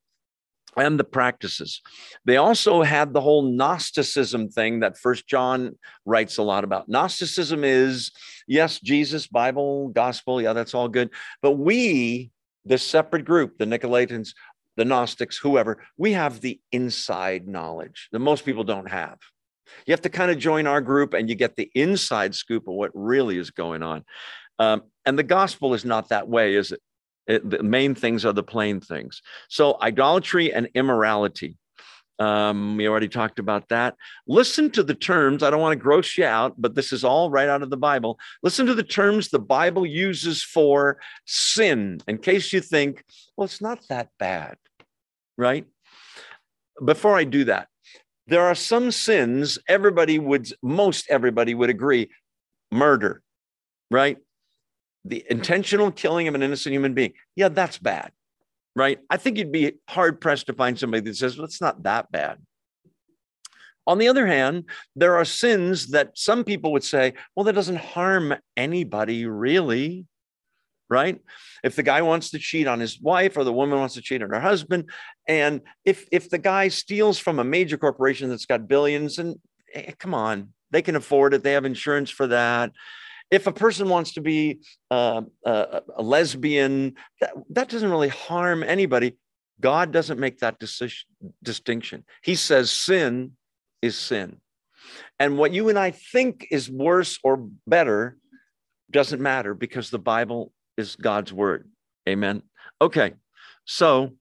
[0.78, 1.82] and the practices.
[2.26, 6.90] They also had the whole Gnosticism thing that First John writes a lot about.
[6.90, 8.12] Gnosticism is
[8.48, 11.10] yes, Jesus, Bible, gospel, yeah, that's all good.
[11.42, 12.32] But we,
[12.66, 14.34] this separate group, the Nicolaitans,
[14.78, 19.18] the Gnostics, whoever, we have the inside knowledge that most people don't have.
[19.86, 22.74] You have to kind of join our group and you get the inside scoop of
[22.74, 24.04] what really is going on.
[24.58, 26.82] Um, and the gospel is not that way, is it?
[27.30, 29.22] It, the main things are the plain things.
[29.48, 31.56] So, idolatry and immorality.
[32.18, 33.96] Um, we already talked about that.
[34.28, 35.42] Listen to the terms.
[35.42, 37.78] I don't want to gross you out, but this is all right out of the
[37.78, 38.20] Bible.
[38.44, 43.06] Listen to the terms the Bible uses for sin, in case you think,
[43.38, 44.58] well, it's not that bad,
[45.38, 45.66] right?
[46.84, 47.70] Before I do that,
[48.28, 52.10] there are some sins everybody would, most everybody would agree
[52.72, 53.22] murder,
[53.90, 54.18] right?
[55.06, 58.12] The intentional killing of an innocent human being, yeah, that's bad,
[58.76, 59.00] right?
[59.10, 62.12] I think you'd be hard pressed to find somebody that says, well, it's not that
[62.12, 62.38] bad.
[63.88, 67.78] On the other hand, there are sins that some people would say, well, that doesn't
[67.78, 70.06] harm anybody really,
[70.90, 71.20] right?
[71.64, 74.22] If the guy wants to cheat on his wife or the woman wants to cheat
[74.22, 74.92] on her husband,
[75.28, 79.38] and if if the guy steals from a major corporation that's got billions, and
[79.74, 82.72] eh, come on, they can afford it, they have insurance for that
[83.32, 88.64] if a person wants to be uh, a, a, lesbian, that, that doesn't really harm
[88.64, 89.18] anybody.
[89.62, 91.08] God doesn't make that decision,
[91.44, 92.06] distinction.
[92.24, 93.34] He says sin
[93.82, 94.38] is sin.
[95.20, 98.18] And what you and I think is worse or better
[98.90, 101.70] doesn't matter because the Bible is God's word.
[102.08, 102.42] Amen.
[102.82, 103.14] Okay.
[103.66, 104.14] So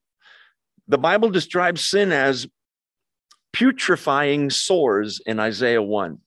[0.88, 2.46] the Bible describes sin as
[3.52, 6.18] putrefying sores in Isaiah 1.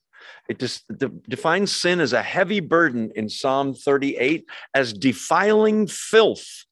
[0.48, 0.84] It just
[1.28, 6.64] defines sin as a heavy burden in Psalm 38, as defiling filth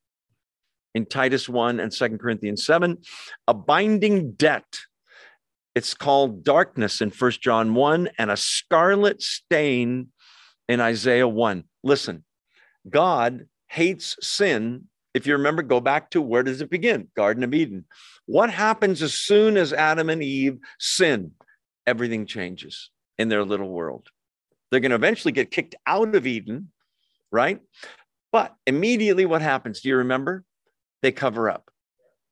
[0.94, 2.98] in Titus 1 and 2 Corinthians 7,
[3.46, 4.80] a binding debt.
[5.74, 10.08] It's called darkness in 1 John 1 and a scarlet stain
[10.68, 11.64] in Isaiah 1.
[11.84, 12.24] Listen,
[12.88, 14.86] God hates sin.
[15.14, 17.08] If you remember, go back to where does it begin?
[17.16, 17.84] Garden of Eden.
[18.26, 21.32] What happens as soon as Adam and Eve sin?
[21.86, 24.08] Everything changes in their little world.
[24.70, 26.72] They're going to eventually get kicked out of Eden,
[27.30, 27.60] right?
[28.32, 29.80] But immediately what happens?
[29.80, 30.42] Do you remember?
[31.02, 31.70] They cover up,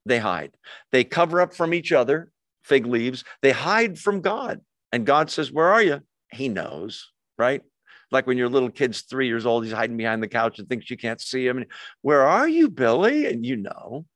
[0.06, 0.52] they hide,
[0.90, 2.30] they cover up from each other,
[2.62, 4.60] fig leaves, they hide from God.
[4.90, 6.00] And God says, Where are you?
[6.32, 7.62] He knows, right?
[8.10, 10.90] Like when your little kid's three years old, he's hiding behind the couch and thinks
[10.90, 11.58] you can't see him.
[11.58, 11.66] And
[12.00, 13.26] where are you, Billy?
[13.26, 14.06] And you know,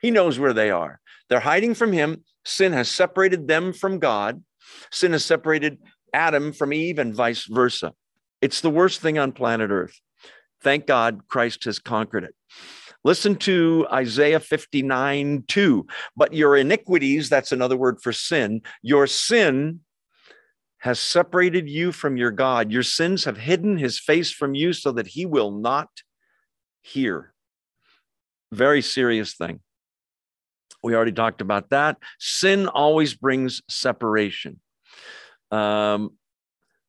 [0.00, 1.00] he knows where they are.
[1.28, 2.24] They're hiding from him.
[2.46, 4.42] Sin has separated them from God.
[4.90, 5.78] Sin has separated
[6.12, 7.92] Adam from Eve and vice versa.
[8.40, 10.00] It's the worst thing on planet Earth.
[10.62, 12.34] Thank God Christ has conquered it.
[13.04, 15.86] Listen to Isaiah 59 2.
[16.16, 19.80] But your iniquities, that's another word for sin, your sin
[20.78, 22.70] has separated you from your God.
[22.70, 25.88] Your sins have hidden his face from you so that he will not
[26.82, 27.34] hear.
[28.52, 29.60] Very serious thing.
[30.82, 31.96] We already talked about that.
[32.20, 34.60] Sin always brings separation.
[35.50, 36.12] Um,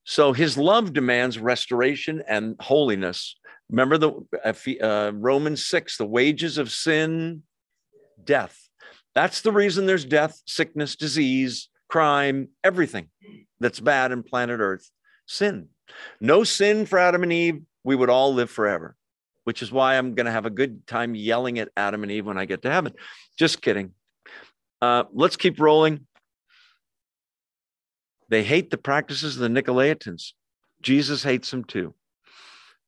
[0.03, 3.35] so his love demands restoration and holiness.
[3.69, 7.43] Remember the uh, Romans 6, the wages of sin,
[8.23, 8.57] death.
[9.13, 13.09] That's the reason there's death, sickness, disease, crime, everything
[13.59, 14.89] that's bad in planet Earth.
[15.27, 15.69] Sin.
[16.19, 18.95] No sin for Adam and Eve, we would all live forever,
[19.43, 22.25] which is why I'm going to have a good time yelling at Adam and Eve
[22.25, 22.93] when I get to heaven.
[23.37, 23.93] Just kidding.
[24.81, 26.07] Uh, let's keep rolling.
[28.29, 30.33] They hate the practices of the Nicolaitans.
[30.81, 31.93] Jesus hates them too.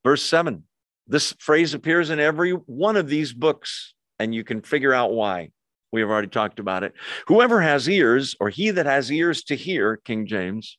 [0.04, 0.64] Verse seven.
[1.08, 5.50] This phrase appears in every one of these books, and you can figure out why.
[5.90, 6.94] We have already talked about it.
[7.26, 10.78] Whoever has ears, or he that has ears to hear, King James,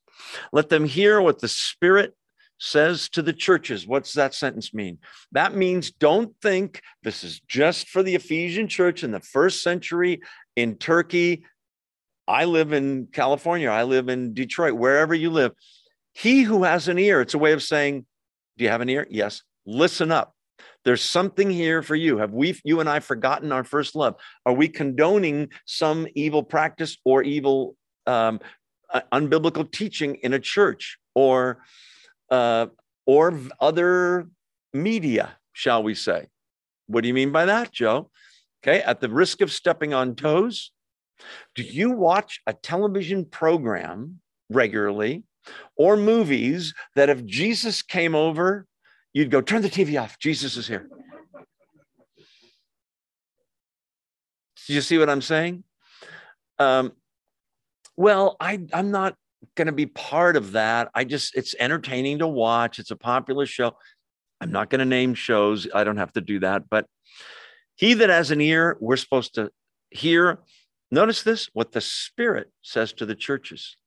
[0.52, 2.16] let them hear what the Spirit
[2.58, 3.86] says to the churches.
[3.86, 5.00] What's that sentence mean?
[5.34, 10.22] That means don't think this is just for the Ephesian church in the first century
[10.56, 11.44] in Turkey.
[12.28, 13.70] I live in California.
[13.70, 15.52] I live in Detroit, wherever you live.
[16.14, 18.06] He who has an ear, it's a way of saying,
[18.58, 19.08] Do you have an ear?
[19.10, 19.42] Yes.
[19.66, 20.34] Listen up.
[20.86, 22.18] There's something here for you.
[22.18, 24.16] Have we, you and I, forgotten our first love?
[24.46, 28.40] Are we condoning some evil practice or evil, um,
[28.94, 31.64] uh, unbiblical teaching in a church or,
[32.30, 32.68] uh,
[33.06, 34.28] or other
[34.74, 36.28] media, shall we say?
[36.88, 38.10] What do you mean by that, Joe?
[38.62, 40.72] Okay, at the risk of stepping on toes,
[41.56, 45.24] do you watch a television program regularly
[45.76, 48.68] or movies that if Jesus came over
[49.14, 50.20] you'd go, turn the TV off.
[50.20, 50.90] Jesus is here.
[54.66, 55.64] Do you see what I'm saying?
[56.58, 56.94] Um,
[57.96, 59.16] well, I, I'm not
[59.56, 60.90] going to be part of that.
[60.96, 62.80] I just, it's entertaining to watch.
[62.80, 63.76] It's a popular show.
[64.42, 65.68] I'm not going to name shows.
[65.74, 66.70] I don't have to do that.
[66.70, 66.88] But
[67.76, 69.52] he that has an ear, we're supposed to
[69.92, 70.40] hear.
[70.94, 73.78] Notice this what the Spirit says to the churches.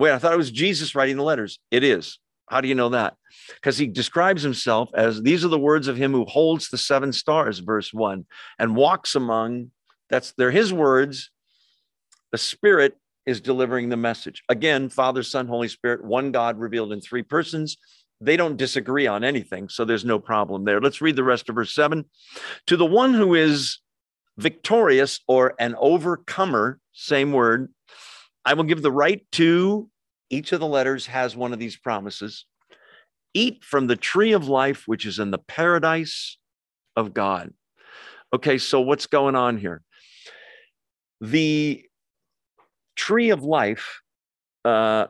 [0.00, 1.60] Wait, I thought it was Jesus writing the letters.
[1.70, 2.18] It is.
[2.48, 3.14] How do you know that?
[3.54, 7.12] Because he describes himself as these are the words of him who holds the seven
[7.12, 8.26] stars, verse one,
[8.58, 9.70] and walks among,
[10.10, 11.30] that's they're his words.
[12.32, 14.42] The Spirit is delivering the message.
[14.48, 17.76] Again, Father, Son, Holy Spirit, one God revealed in three persons.
[18.20, 20.80] They don't disagree on anything, so there's no problem there.
[20.80, 22.06] Let's read the rest of verse seven.
[22.66, 23.78] To the one who is
[24.38, 27.72] victorious or an overcomer, same word,
[28.44, 29.88] I will give the right to
[30.30, 32.46] each of the letters has one of these promises
[33.34, 36.38] eat from the tree of life, which is in the paradise
[36.96, 37.52] of God.
[38.32, 39.82] Okay, so what's going on here?
[41.20, 41.84] The
[42.96, 44.00] tree of life
[44.64, 45.06] uh,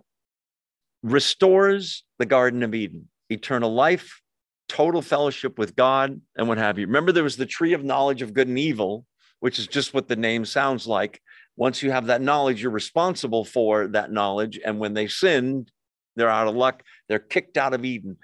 [1.02, 4.20] restores the Garden of Eden, eternal life,
[4.68, 6.86] total fellowship with God, and what have you.
[6.86, 9.06] Remember, there was the tree of knowledge of good and evil,
[9.40, 11.20] which is just what the name sounds like
[11.56, 14.60] once you have that knowledge, you're responsible for that knowledge.
[14.62, 15.70] And when they sinned,
[16.14, 16.82] they're out of luck.
[17.08, 18.18] They're kicked out of Eden.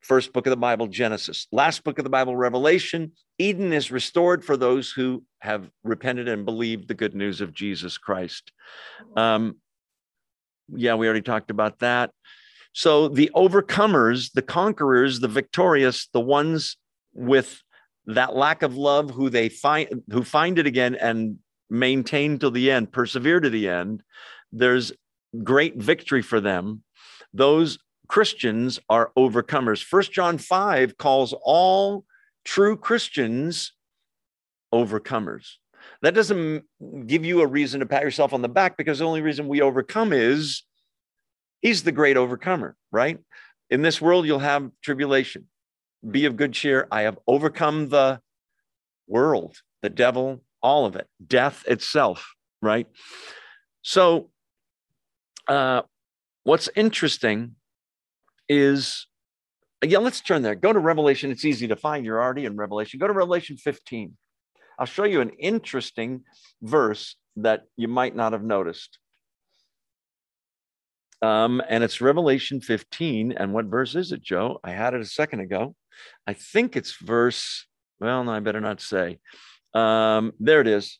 [0.00, 1.46] First book of the Bible, Genesis.
[1.52, 3.12] Last book of the Bible, Revelation.
[3.38, 7.98] Eden is restored for those who have repented and believed the good news of Jesus
[7.98, 8.52] Christ.
[9.16, 9.56] Um,
[10.74, 12.10] yeah, we already talked about that.
[12.72, 16.76] So the overcomers, the conquerors, the victorious, the ones
[17.12, 17.62] with
[18.08, 21.38] that lack of love who they find who find it again and
[21.70, 24.02] maintain till the end, persevere to the end,
[24.50, 24.92] there's
[25.44, 26.82] great victory for them.
[27.34, 29.84] Those Christians are overcomers.
[29.84, 32.06] First John 5 calls all
[32.44, 33.74] true Christians
[34.72, 35.56] overcomers.
[36.00, 36.64] That doesn't
[37.06, 39.60] give you a reason to pat yourself on the back because the only reason we
[39.60, 40.62] overcome is
[41.60, 43.18] he's the great overcomer, right?
[43.68, 45.46] In this world, you'll have tribulation.
[46.08, 46.86] Be of good cheer.
[46.90, 48.20] I have overcome the
[49.06, 52.86] world, the devil, all of it, death itself, right?
[53.82, 54.30] So,
[55.48, 55.82] uh,
[56.44, 57.56] what's interesting
[58.48, 59.06] is,
[59.84, 60.54] yeah, let's turn there.
[60.54, 61.30] Go to Revelation.
[61.30, 62.04] It's easy to find.
[62.04, 62.98] You're already in Revelation.
[62.98, 64.16] Go to Revelation 15.
[64.78, 66.22] I'll show you an interesting
[66.62, 68.98] verse that you might not have noticed.
[71.20, 73.32] Um, and it's Revelation 15.
[73.32, 74.60] And what verse is it, Joe?
[74.62, 75.74] I had it a second ago.
[76.26, 77.66] I think it's verse,
[78.00, 79.18] well, no, I better not say.
[79.74, 80.98] Um, there it is.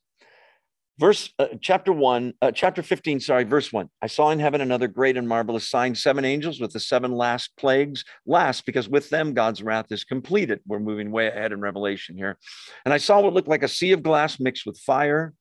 [0.99, 3.89] Verse uh, chapter one, uh, chapter 15, sorry, verse one.
[4.03, 7.57] I saw in heaven another great and marvelous sign, seven angels with the seven last
[7.57, 10.61] plagues, last because with them God's wrath is completed.
[10.67, 12.37] We're moving way ahead in Revelation here.
[12.85, 15.35] And I saw what looked like a sea of glass mixed with fire,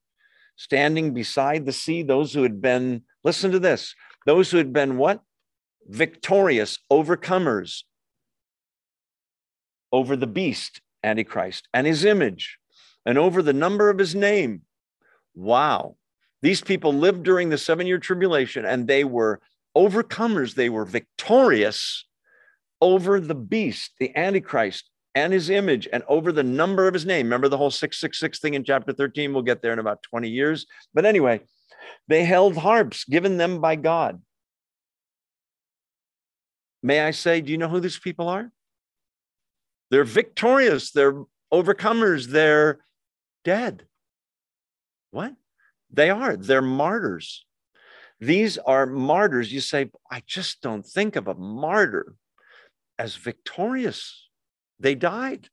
[0.57, 3.95] standing beside the sea, those who had been, listen to this,
[4.27, 5.21] those who had been what?
[5.87, 7.81] Victorious, overcomers
[9.97, 12.59] over the beast, Antichrist, and his image
[13.03, 14.61] and over the number of his name.
[15.33, 15.95] Wow.
[16.43, 19.41] These people lived during the seven year tribulation and they were
[19.75, 20.53] overcomers.
[20.53, 22.05] They were victorious
[22.79, 27.25] over the beast, the Antichrist, and his image, and over the number of his name.
[27.25, 29.33] Remember the whole 666 thing in chapter 13?
[29.33, 30.67] We'll get there in about 20 years.
[30.93, 31.41] But anyway,
[32.07, 34.21] they held harps given them by God.
[36.83, 38.51] May I say, do you know who these people are?
[39.89, 40.91] They're victorious.
[40.91, 42.27] They're overcomers.
[42.27, 42.79] They're
[43.43, 43.85] dead.
[45.11, 45.33] What?
[45.91, 46.35] They are.
[46.35, 47.45] They're martyrs.
[48.19, 49.51] These are martyrs.
[49.53, 52.15] You say, I just don't think of a martyr
[52.97, 54.27] as victorious.
[54.79, 55.49] They died.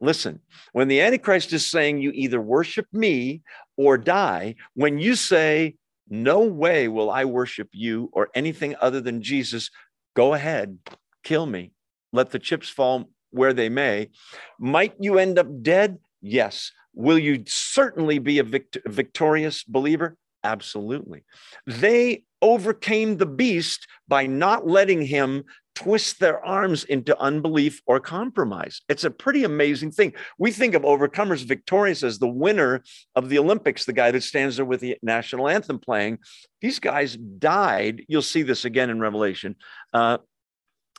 [0.00, 0.40] Listen,
[0.72, 3.42] when the Antichrist is saying you either worship me
[3.76, 5.74] or die, when you say,
[6.08, 9.70] No way will I worship you or anything other than Jesus,
[10.14, 10.78] go ahead,
[11.24, 11.72] kill me,
[12.12, 14.10] let the chips fall where they may.
[14.58, 15.98] Might you end up dead?
[16.22, 16.72] Yes.
[16.94, 20.16] Will you certainly be a vict- victorious believer?
[20.44, 21.24] Absolutely.
[21.66, 28.80] They overcame the beast by not letting him twist their arms into unbelief or compromise.
[28.88, 30.12] It's a pretty amazing thing.
[30.38, 32.84] We think of overcomers victorious as the winner
[33.16, 36.18] of the Olympics, the guy that stands there with the national anthem playing.
[36.60, 38.04] These guys died.
[38.06, 39.56] You'll see this again in Revelation.
[39.92, 40.18] Uh,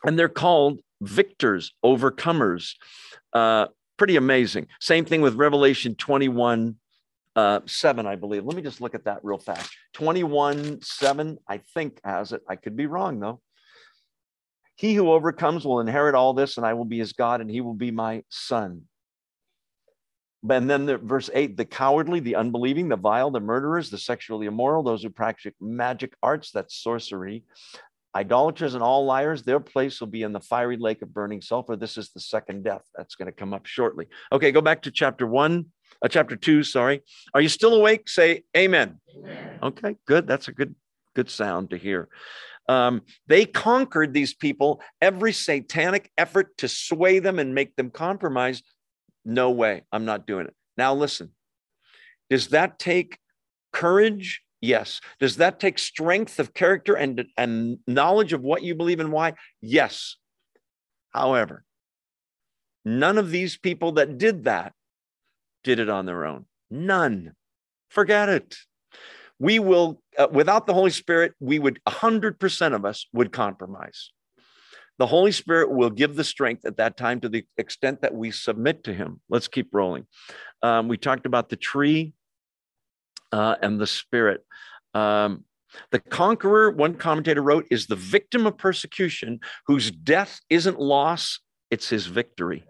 [0.03, 2.73] and they're called victors, overcomers.
[3.33, 3.67] Uh,
[3.97, 4.67] pretty amazing.
[4.79, 6.75] Same thing with Revelation 21
[7.35, 8.45] uh, 7, I believe.
[8.45, 9.71] Let me just look at that real fast.
[9.93, 12.41] 21 7, I think, has it.
[12.47, 13.41] I could be wrong, though.
[14.75, 17.61] He who overcomes will inherit all this, and I will be his God, and he
[17.61, 18.83] will be my son.
[20.49, 24.45] And then the, verse 8 the cowardly, the unbelieving, the vile, the murderers, the sexually
[24.45, 27.43] immoral, those who practice magic arts, that's sorcery,
[28.15, 31.75] idolaters and all liars, their place will be in the fiery lake of burning sulfur.
[31.75, 32.83] This is the second death.
[32.95, 34.07] That's going to come up shortly.
[34.31, 35.65] Okay, go back to chapter one,
[36.01, 37.03] uh, chapter two, sorry.
[37.33, 38.07] Are you still awake?
[38.07, 38.99] Say amen.
[39.17, 39.59] amen.
[39.61, 40.27] Okay, good.
[40.27, 40.75] That's a good,
[41.13, 42.07] good sound to hear.
[42.67, 44.81] Um, they conquered these people.
[45.01, 48.63] Every satanic effort to sway them and make them compromise,
[49.23, 49.83] no way.
[49.91, 50.55] I'm not doing it.
[50.77, 51.31] Now, listen,
[52.29, 53.19] does that take
[53.71, 54.41] courage?
[54.61, 55.01] Yes.
[55.19, 59.33] Does that take strength of character and, and knowledge of what you believe and why?
[59.61, 60.15] Yes.
[61.11, 61.63] However,
[62.83, 64.73] none of these people that did that
[65.63, 66.45] did it on their own.
[66.69, 67.33] None.
[67.89, 68.57] Forget it.
[69.39, 74.11] We will, uh, without the Holy Spirit, we would, 100% of us would compromise.
[74.97, 78.31] The Holy Spirit will give the strength at that time to the extent that we
[78.31, 79.19] submit to Him.
[79.29, 80.07] Let's keep rolling.
[80.61, 82.13] Um, we talked about the tree
[83.35, 84.45] uh, and the Spirit.
[84.93, 85.43] Um,
[85.91, 91.89] the conqueror, one commentator wrote, is the victim of persecution whose death isn't loss, it's
[91.89, 92.63] his victory.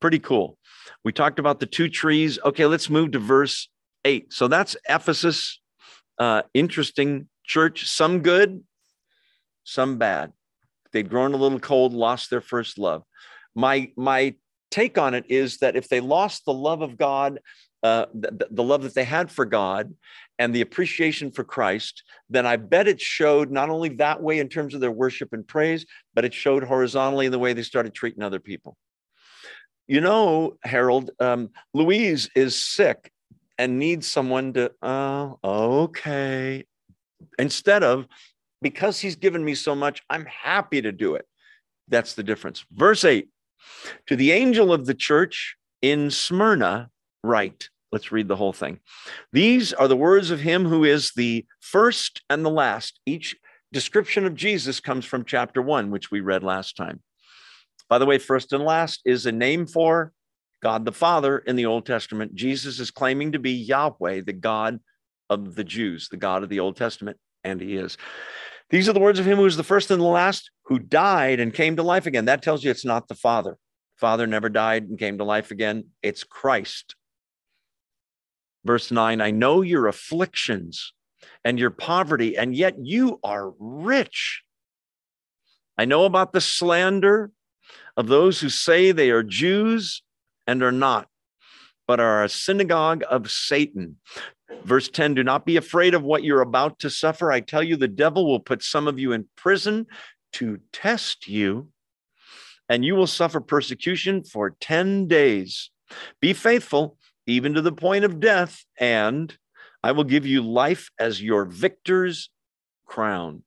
[0.00, 0.58] Pretty cool.
[1.04, 2.40] We talked about the two trees.
[2.44, 3.68] Okay, let's move to verse
[4.04, 4.32] eight.
[4.32, 5.60] So that's Ephesus.
[6.18, 8.64] Uh, interesting church, some good,
[9.62, 10.32] some bad.
[10.92, 13.04] They'd grown a little cold, lost their first love.
[13.54, 14.34] My my
[14.72, 17.38] take on it is that if they lost the love of God,
[17.82, 19.94] uh, the, the love that they had for God,
[20.38, 24.48] and the appreciation for Christ, then I bet it showed not only that way in
[24.48, 27.94] terms of their worship and praise, but it showed horizontally in the way they started
[27.94, 28.76] treating other people
[29.86, 33.12] you know, Harold, um, Louise is sick
[33.58, 36.64] and needs someone to, oh, okay.
[37.38, 38.06] Instead of,
[38.60, 41.26] because he's given me so much, I'm happy to do it.
[41.88, 42.64] That's the difference.
[42.72, 43.28] Verse 8
[44.06, 46.88] To the angel of the church in Smyrna,
[47.22, 47.68] write.
[47.92, 48.80] Let's read the whole thing.
[49.32, 52.98] These are the words of him who is the first and the last.
[53.04, 53.36] Each
[53.70, 57.02] description of Jesus comes from chapter one, which we read last time.
[57.88, 60.12] By the way, first and last is a name for
[60.62, 62.34] God the Father in the Old Testament.
[62.34, 64.80] Jesus is claiming to be Yahweh, the God
[65.28, 67.98] of the Jews, the God of the Old Testament, and he is.
[68.70, 71.40] These are the words of him who is the first and the last, who died
[71.40, 72.24] and came to life again.
[72.24, 73.58] That tells you it's not the Father.
[73.96, 75.84] Father never died and came to life again.
[76.02, 76.94] It's Christ.
[78.64, 80.92] Verse 9 I know your afflictions
[81.44, 84.42] and your poverty, and yet you are rich.
[85.76, 87.30] I know about the slander
[87.96, 90.02] of those who say they are Jews
[90.46, 91.08] and are not,
[91.86, 93.96] but are a synagogue of Satan.
[94.64, 97.32] Verse 10 Do not be afraid of what you're about to suffer.
[97.32, 99.86] I tell you, the devil will put some of you in prison
[100.34, 101.68] to test you,
[102.68, 105.70] and you will suffer persecution for 10 days.
[106.20, 106.96] Be faithful,
[107.26, 109.36] even to the point of death, and
[109.82, 112.30] I will give you life as your victor's
[112.86, 113.42] crown.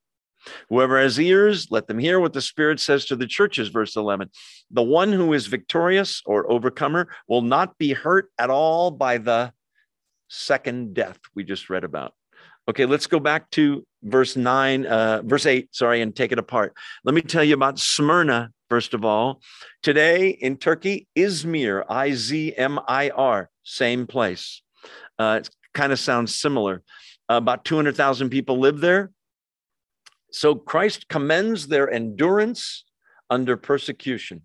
[0.70, 4.30] Whoever has ears, let them hear what the Spirit says to the churches, verse 11.
[4.72, 9.54] The one who is victorious or overcomer will not be hurt at all by the
[10.28, 12.14] second death we just read about.
[12.68, 16.74] Okay, let's go back to verse 9, uh, verse 8, sorry, and take it apart.
[17.04, 19.42] Let me tell you about Smyrna, first of all.
[19.84, 24.64] Today in Turkey, Izmir, I Z M I R, same place.
[25.20, 26.82] Uh, it kind of sounds similar.
[27.30, 29.12] Uh, about 200,000 people live there.
[30.32, 32.84] So Christ commends their endurance
[33.30, 34.42] under persecution.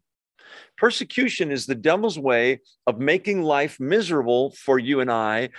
[0.76, 5.50] Persecution is the devil's way of making life miserable for you and I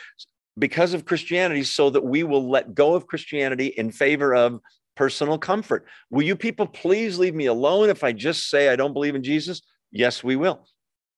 [0.58, 4.60] because of Christianity, so that we will let go of Christianity in favor of
[4.96, 5.86] personal comfort.
[6.10, 9.24] Will you people please leave me alone if I just say I don't believe in
[9.24, 9.62] Jesus?
[9.92, 10.68] Yes, we will.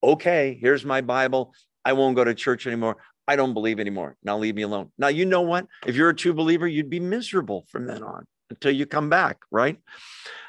[0.02, 1.54] Okay, here's my Bible.
[1.84, 2.96] I won't go to church anymore.
[3.26, 4.16] I don't believe anymore.
[4.22, 4.90] Now leave me alone.
[4.98, 5.66] Now, you know what?
[5.86, 9.38] If you're a true believer, you'd be miserable from then on until you come back,
[9.50, 9.78] right?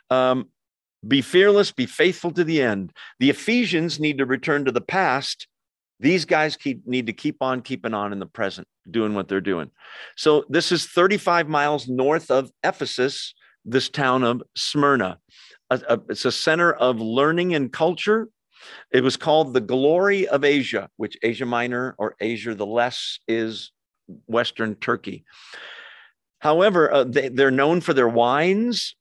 [0.09, 0.49] Um,
[1.07, 2.91] be fearless, be faithful to the end.
[3.19, 5.47] The Ephesians need to return to the past.
[5.99, 9.41] These guys keep, need to keep on keeping on in the present, doing what they're
[9.41, 9.71] doing.
[10.17, 13.33] So, this is 35 miles north of Ephesus,
[13.63, 15.19] this town of Smyrna.
[15.69, 18.29] A, a, it's a center of learning and culture.
[18.91, 23.71] It was called the glory of Asia, which Asia Minor or Asia the Less is
[24.27, 25.25] Western Turkey.
[26.39, 28.95] However, uh, they, they're known for their wines,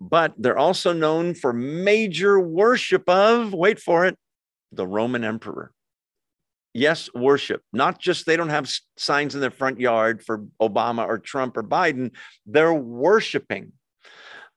[0.00, 4.16] but they're also known for major worship of, wait for it,
[4.70, 5.72] the Roman emperor.
[6.78, 11.18] Yes, worship, not just they don't have signs in their front yard for Obama or
[11.18, 12.12] Trump or Biden,
[12.46, 13.72] they're worshiping.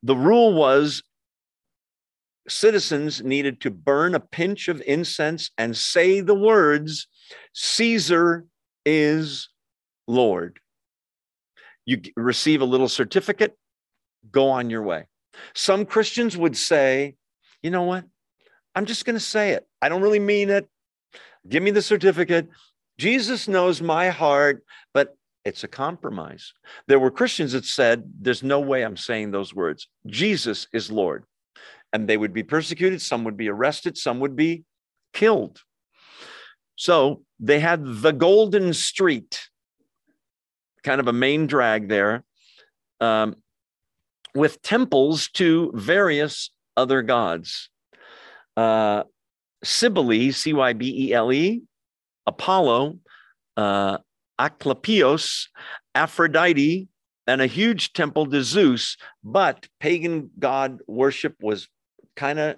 [0.03, 1.01] The rule was
[2.47, 7.07] citizens needed to burn a pinch of incense and say the words,
[7.53, 8.45] Caesar
[8.85, 9.49] is
[10.07, 10.59] Lord.
[11.85, 13.57] You receive a little certificate,
[14.31, 15.05] go on your way.
[15.55, 17.15] Some Christians would say,
[17.63, 18.03] you know what?
[18.75, 19.67] I'm just going to say it.
[19.81, 20.69] I don't really mean it.
[21.47, 22.49] Give me the certificate.
[22.97, 24.63] Jesus knows my heart,
[24.93, 26.53] but it's a compromise.
[26.87, 29.87] There were Christians that said, There's no way I'm saying those words.
[30.05, 31.25] Jesus is Lord.
[31.93, 33.01] And they would be persecuted.
[33.01, 33.97] Some would be arrested.
[33.97, 34.63] Some would be
[35.13, 35.61] killed.
[36.75, 39.49] So they had the Golden Street,
[40.83, 42.23] kind of a main drag there.
[42.99, 43.35] Um,
[44.33, 47.69] with temples to various other gods.
[48.55, 49.03] Uh,
[49.63, 51.61] Cybele, C Y B E L E,
[52.25, 52.99] Apollo,
[53.57, 53.97] uh,
[55.93, 56.87] Aphrodite,
[57.27, 58.97] and a huge temple to Zeus.
[59.23, 61.67] But pagan god worship was
[62.15, 62.57] kind of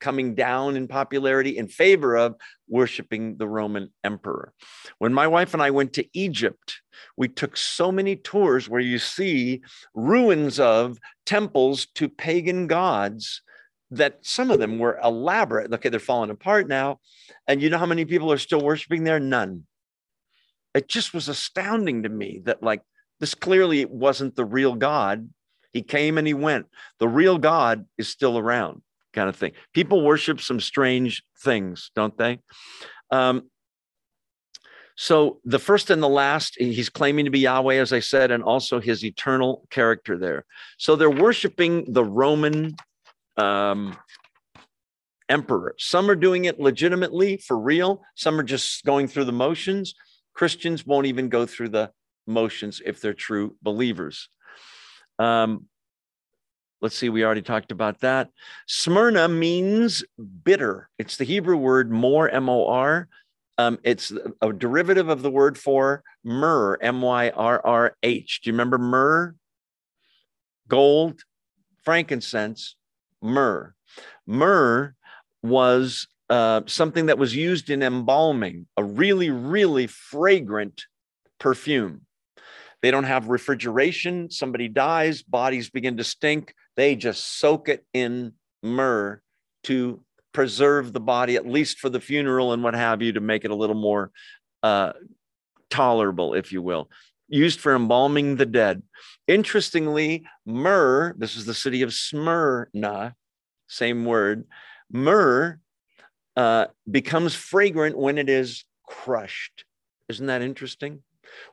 [0.00, 2.34] coming down in popularity in favor of
[2.68, 4.52] worshiping the Roman emperor.
[4.98, 6.80] When my wife and I went to Egypt,
[7.16, 9.62] we took so many tours where you see
[9.94, 13.42] ruins of temples to pagan gods
[13.90, 15.72] that some of them were elaborate.
[15.72, 17.00] Okay, they're falling apart now.
[17.46, 19.20] And you know how many people are still worshiping there?
[19.20, 19.64] None.
[20.74, 22.82] It just was astounding to me that, like,
[23.18, 25.28] this clearly wasn't the real God.
[25.72, 26.66] He came and he went.
[26.98, 28.82] The real God is still around
[29.12, 29.52] kind of thing.
[29.74, 32.38] People worship some strange things, don't they?
[33.10, 33.50] Um,
[34.96, 38.42] so the first and the last, he's claiming to be Yahweh, as I said, and
[38.42, 40.44] also his eternal character there.
[40.78, 42.76] So they're worshiping the Roman
[43.40, 43.96] um,
[45.28, 45.74] emperor.
[45.78, 48.02] Some are doing it legitimately for real.
[48.14, 49.94] Some are just going through the motions.
[50.34, 51.90] Christians won't even go through the
[52.26, 54.28] motions if they're true believers.
[55.18, 55.66] Um,
[56.82, 58.30] Let's see, we already talked about that.
[58.66, 60.02] Smyrna means
[60.44, 60.88] bitter.
[60.98, 63.06] It's the Hebrew word mor, M O R.
[63.58, 68.40] Um, it's a derivative of the word for myrrh, M Y R R H.
[68.42, 69.34] Do you remember myrrh?
[70.68, 71.20] Gold,
[71.84, 72.76] frankincense,
[73.22, 73.74] myrrh.
[74.26, 74.94] Myrrh
[75.42, 80.84] was uh, something that was used in embalming, a really, really fragrant
[81.38, 82.02] perfume.
[82.82, 84.30] They don't have refrigeration.
[84.30, 86.54] Somebody dies, bodies begin to stink.
[86.76, 89.20] They just soak it in myrrh
[89.64, 90.00] to
[90.32, 93.50] preserve the body, at least for the funeral and what have you, to make it
[93.50, 94.12] a little more
[94.62, 94.92] uh,
[95.68, 96.88] tolerable, if you will.
[97.30, 98.82] Used for embalming the dead.
[99.26, 103.14] Interestingly, myrrh, this is the city of Smyrna,
[103.68, 104.44] same word,
[104.90, 105.60] myrrh
[106.36, 109.64] uh, becomes fragrant when it is crushed.
[110.08, 111.02] Isn't that interesting?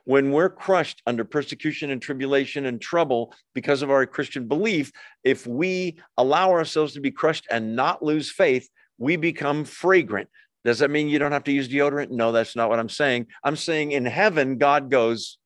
[0.04, 4.90] When we're crushed under persecution and tribulation and trouble because of our Christian belief,
[5.22, 8.68] if we allow ourselves to be crushed and not lose faith,
[8.98, 10.28] we become fragrant.
[10.64, 12.10] Does that mean you don't have to use deodorant?
[12.10, 13.28] No, that's not what I'm saying.
[13.44, 15.37] I'm saying in heaven, God goes,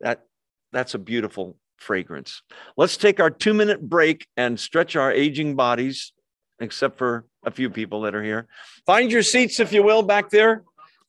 [0.00, 0.26] that,
[0.72, 2.42] that's a beautiful fragrance.
[2.76, 6.12] Let's take our two minute break and stretch our aging bodies,
[6.60, 8.46] except for a few people that are here.
[8.86, 10.62] Find your seats, if you will, back there,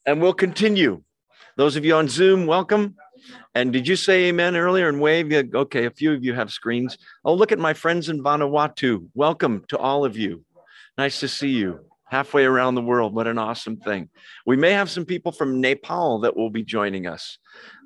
[0.05, 1.01] and we'll continue.
[1.57, 2.95] Those of you on Zoom, welcome.
[3.53, 5.31] And did you say amen earlier and wave?
[5.31, 6.97] Okay, a few of you have screens.
[7.23, 9.07] Oh, look at my friends in Vanuatu.
[9.13, 10.43] Welcome to all of you.
[10.97, 13.13] Nice to see you halfway around the world.
[13.13, 14.09] What an awesome thing.
[14.45, 17.37] We may have some people from Nepal that will be joining us.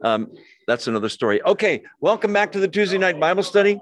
[0.04, 0.34] Um,
[0.68, 1.42] that's another story.
[1.44, 3.80] Okay, welcome back to the Tuesday night Bible study.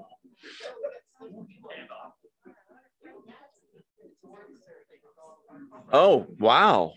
[5.92, 6.92] Oh, wow.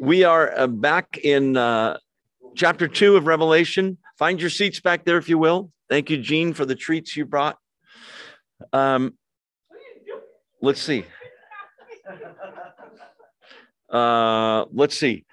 [0.00, 1.98] We are uh, back in uh,
[2.56, 3.98] chapter two of Revelation.
[4.18, 5.70] Find your seats back there, if you will.
[5.88, 7.56] Thank you, Gene, for the treats you brought.
[8.72, 9.14] Um,
[10.60, 11.04] let's see.
[13.90, 15.24] Uh, let's see.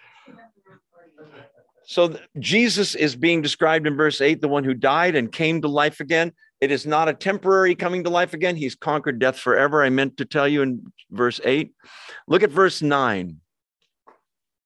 [1.86, 5.70] So Jesus is being described in verse 8, the one who died and came to
[5.70, 6.34] life again.
[6.60, 8.56] It is not a temporary coming to life again.
[8.56, 9.84] He's conquered death forever.
[9.84, 11.72] I meant to tell you in verse 8.
[12.28, 13.38] Look at verse 9.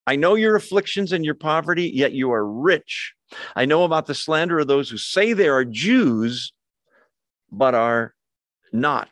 [0.07, 3.13] I know your afflictions and your poverty, yet you are rich.
[3.55, 6.53] I know about the slander of those who say they are Jews,
[7.51, 8.15] but are
[8.73, 9.09] not,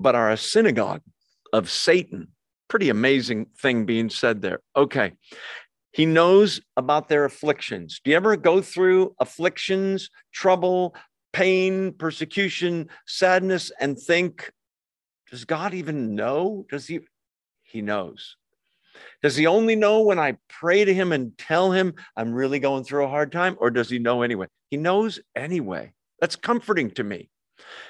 [0.00, 1.02] but are a synagogue
[1.56, 2.28] of Satan.
[2.68, 4.60] Pretty amazing thing being said there.
[4.76, 5.12] Okay.
[5.92, 8.00] He knows about their afflictions.
[8.04, 10.94] Do you ever go through afflictions, trouble,
[11.32, 14.52] pain, persecution, sadness, and think,
[15.30, 16.66] does God even know?
[16.68, 17.00] Does he?
[17.62, 18.36] He knows.
[19.22, 22.84] Does he only know when I pray to him and tell him I'm really going
[22.84, 23.56] through a hard time?
[23.58, 24.48] Or does he know anyway?
[24.70, 25.94] He knows anyway.
[26.20, 27.30] That's comforting to me.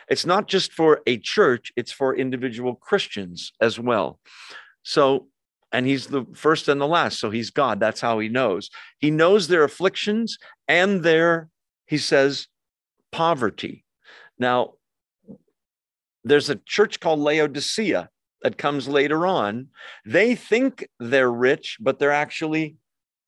[0.09, 4.21] It's not just for a church, it's for individual Christians as well.
[4.83, 5.29] So
[5.73, 7.19] and he's the first and the last.
[7.19, 7.81] So he's God.
[7.81, 8.71] That's how he knows.
[8.99, 10.39] He knows their afflictions
[10.69, 11.51] and their,
[11.87, 12.47] he says,
[13.13, 13.85] poverty.
[14.39, 14.75] Now,
[16.25, 18.09] there's a church called Laodicea
[18.43, 19.69] that comes later on.
[20.05, 22.77] They think they're rich, but they're actually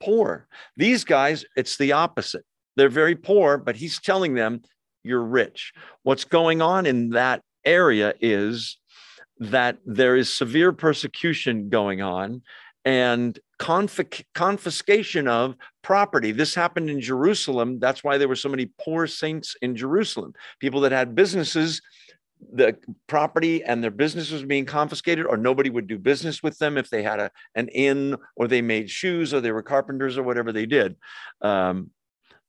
[0.00, 0.46] poor.
[0.76, 2.44] These guys, it's the opposite.
[2.76, 4.62] They're very poor, but he's telling them,
[5.02, 5.72] you're rich.
[6.02, 8.78] What's going on in that area is
[9.38, 12.42] that there is severe persecution going on
[12.84, 16.32] and confiscation of property.
[16.32, 17.78] This happened in Jerusalem.
[17.78, 20.32] That's why there were so many poor saints in Jerusalem.
[20.60, 21.82] People that had businesses,
[22.52, 22.76] the
[23.08, 26.88] property and their business was being confiscated, or nobody would do business with them if
[26.88, 30.52] they had a, an inn or they made shoes or they were carpenters or whatever
[30.52, 30.96] they did.
[31.42, 31.90] Um,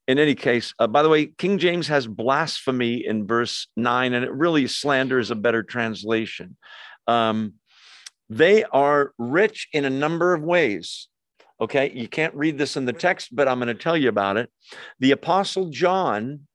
[0.10, 4.26] in any case, uh, by the way, King James has blasphemy in verse nine, and
[4.26, 6.58] it really slander is a better translation.
[7.06, 7.54] Um,
[8.28, 11.10] they are rich in a number of ways.
[11.62, 14.38] Okay, you can't read this in the text, but I'm going to tell you about
[14.38, 14.50] it.
[15.00, 16.48] The Apostle John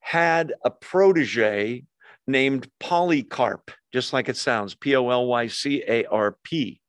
[0.00, 1.84] had a protege
[2.26, 6.82] named Polycarp, just like it sounds P O L Y C A R P.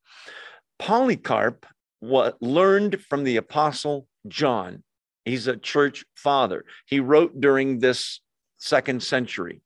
[0.77, 1.65] Polycarp
[2.01, 4.83] what learned from the Apostle John.
[5.25, 6.65] He's a church father.
[6.85, 8.21] He wrote during this
[8.57, 9.61] second century.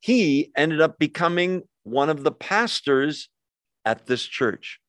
[0.00, 3.28] He ended up becoming one of the pastors
[3.84, 4.80] at this church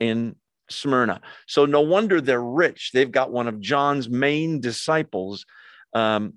[0.00, 0.36] in
[0.70, 1.20] Smyrna.
[1.46, 2.90] So no wonder they're rich.
[2.92, 5.44] They've got one of John's main disciples
[5.94, 6.34] um,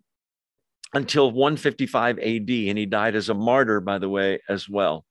[0.94, 5.06] until 155 AD, and he died as a martyr, by the way, as well.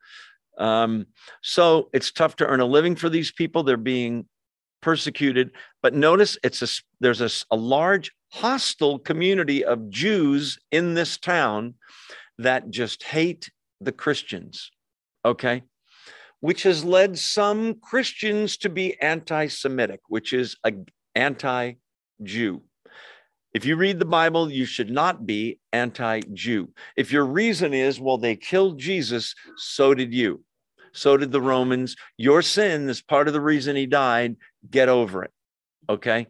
[0.59, 1.07] Um,
[1.43, 3.63] so it's tough to earn a living for these people.
[3.63, 4.27] They're being
[4.81, 5.51] persecuted.
[5.83, 6.69] But notice it's a
[7.01, 11.75] there's a, a large hostile community of Jews in this town
[12.39, 13.51] that just hate
[13.81, 14.71] the Christians.
[15.25, 15.63] Okay.
[16.41, 20.57] Which has led some Christians to be anti Semitic, which is
[21.15, 21.75] anti
[22.23, 22.63] Jew.
[23.53, 26.73] If you read the Bible, you should not be anti Jew.
[26.97, 30.45] If your reason is, well, they killed Jesus, so did you.
[30.93, 31.97] So did the Romans.
[32.17, 34.37] Your sin is part of the reason he died.
[34.71, 35.31] Get over it.
[35.89, 36.27] Okay.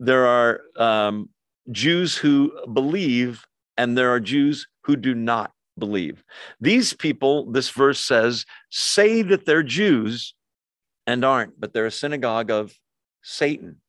[0.00, 1.28] There are um,
[1.70, 3.44] Jews who believe,
[3.76, 6.22] and there are Jews who do not believe.
[6.60, 10.34] These people, this verse says, say that they're Jews
[11.06, 12.72] and aren't, but they're a synagogue of
[13.22, 13.80] Satan.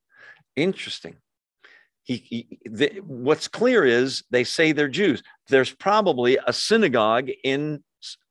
[0.56, 1.16] Interesting.
[2.04, 5.24] He, he the, what's clear is they say they're Jews.
[5.50, 7.84] There's probably a synagogue in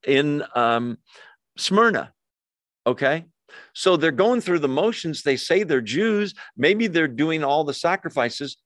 [0.06, 0.98] in um,
[1.56, 2.12] Smyrna.
[2.86, 3.24] Okay,
[3.72, 5.22] so they're going through the motions.
[5.22, 6.34] They say they're Jews.
[6.56, 8.56] Maybe they're doing all the sacrifices.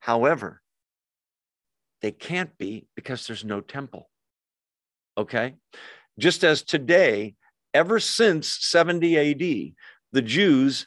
[0.00, 0.60] However,
[2.02, 4.08] they can't be because there's no temple.
[5.16, 5.54] Okay.
[6.18, 7.34] Just as today,
[7.74, 9.74] ever since 70 AD,
[10.12, 10.86] the Jews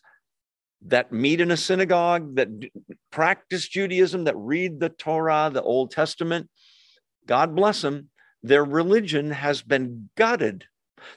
[0.84, 2.48] that meet in a synagogue, that
[3.12, 6.50] practice Judaism, that read the Torah, the Old Testament,
[7.28, 8.10] God bless them,
[8.42, 10.66] their religion has been gutted.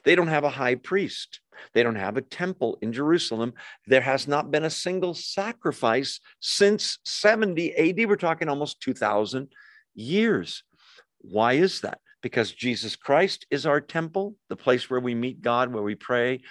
[0.03, 1.39] They don't have a high priest.
[1.73, 3.53] They don't have a temple in Jerusalem.
[3.87, 8.07] There has not been a single sacrifice since 70 AD.
[8.07, 9.47] We're talking almost 2,000
[9.95, 10.63] years.
[11.21, 11.99] Why is that?
[12.25, 16.41] because Jesus Christ is our temple, the place where we meet God, where we pray.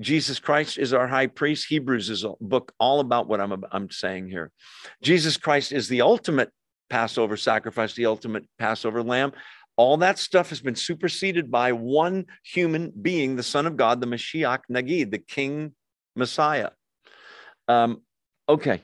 [0.00, 1.68] Jesus Christ is our high priest.
[1.68, 4.50] Hebrews is a book all about what I'm, I'm saying here.
[5.00, 6.50] Jesus Christ is the ultimate
[6.90, 9.30] Passover sacrifice, the ultimate Passover lamb.
[9.76, 14.06] All that stuff has been superseded by one human being, the Son of God, the
[14.06, 15.72] Mashiach Nagid, the King
[16.14, 16.70] Messiah.
[17.68, 18.02] Um,
[18.48, 18.82] okay,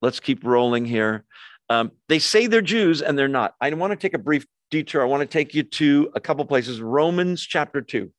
[0.00, 1.24] let's keep rolling here.
[1.68, 3.54] Um, they say they're Jews and they're not.
[3.60, 5.02] I want to take a brief detour.
[5.02, 6.80] I want to take you to a couple places.
[6.80, 8.10] Romans chapter 2.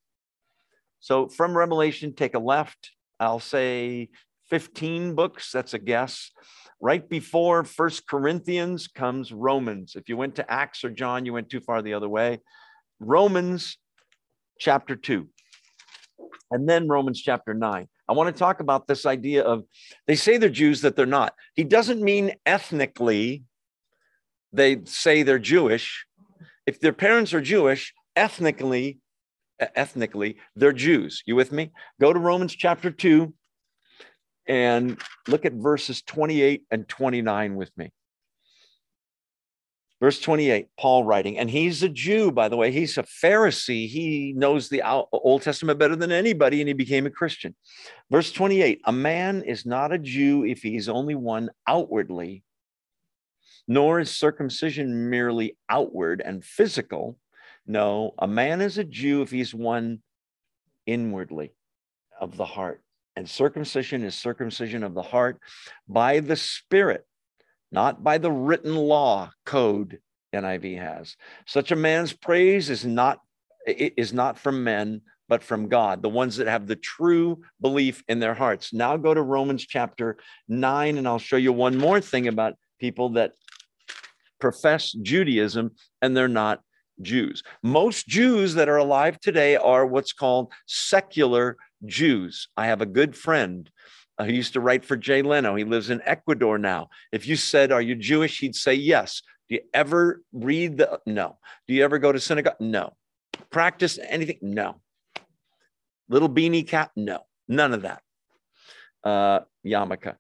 [1.00, 2.92] So from Revelation, take a left.
[3.20, 4.10] I'll say
[4.50, 5.52] 15 books.
[5.52, 6.32] That's a guess.
[6.80, 9.96] Right before First Corinthians comes Romans.
[9.96, 12.40] If you went to Acts or John, you went too far the other way.
[13.00, 13.78] Romans
[14.60, 15.28] chapter 2.
[16.52, 17.88] And then Romans chapter 9.
[18.10, 19.64] I want to talk about this idea of
[20.06, 21.34] they say they're Jews that they're not.
[21.56, 23.44] He doesn't mean ethnically
[24.54, 26.06] they say they're Jewish.
[26.66, 29.00] If their parents are Jewish, ethnically,
[29.60, 31.22] ethnically, they're Jews.
[31.26, 31.72] You with me?
[32.00, 33.34] Go to Romans chapter 2
[34.48, 37.92] and look at verses 28 and 29 with me.
[40.00, 42.72] Verse 28, Paul writing, and he's a Jew, by the way.
[42.72, 43.88] He's a Pharisee.
[43.90, 47.56] He knows the Old Testament better than anybody, and he became a Christian.
[48.12, 52.44] Verse 28, a man is not a Jew if he's only one outwardly,
[53.68, 57.18] nor is circumcision merely outward and physical.
[57.66, 60.04] No, a man is a Jew if he's one
[60.86, 61.54] inwardly
[62.22, 62.84] of the heart.
[63.18, 65.40] And circumcision is circumcision of the heart
[65.88, 67.04] by the Spirit,
[67.72, 69.98] not by the written law code
[70.36, 71.16] NIV has.
[71.48, 73.20] Such a man's praise is not
[73.66, 78.20] is not from men, but from God, the ones that have the true belief in
[78.20, 78.72] their hearts.
[78.72, 83.10] Now go to Romans chapter 9, and I'll show you one more thing about people
[83.14, 83.32] that
[84.40, 85.72] profess Judaism
[86.04, 86.62] and they're not
[87.02, 87.42] Jews.
[87.64, 92.48] Most Jews that are alive today are what's called secular Jews.
[92.58, 93.70] I have a good friend
[94.18, 95.56] uh, who used to write for Jay Leno.
[95.56, 96.90] He lives in Ecuador now.
[97.12, 98.40] If you said, Are you Jewish?
[98.40, 99.22] He'd say, Yes.
[99.50, 101.00] Do you ever read the?
[101.06, 101.38] No.
[101.68, 102.56] Do you ever go to synagogue?
[102.60, 102.94] No.
[103.50, 104.40] Practice anything?
[104.42, 104.82] No.
[106.10, 106.92] Little beanie cap?
[106.96, 107.20] No.
[107.48, 108.02] None of that.
[109.04, 110.16] Uh, Yamaka.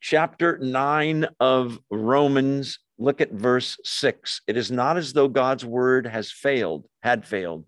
[0.00, 4.40] Chapter 9 of Romans Look at verse six.
[4.46, 7.64] It is not as though God's word has failed, had failed.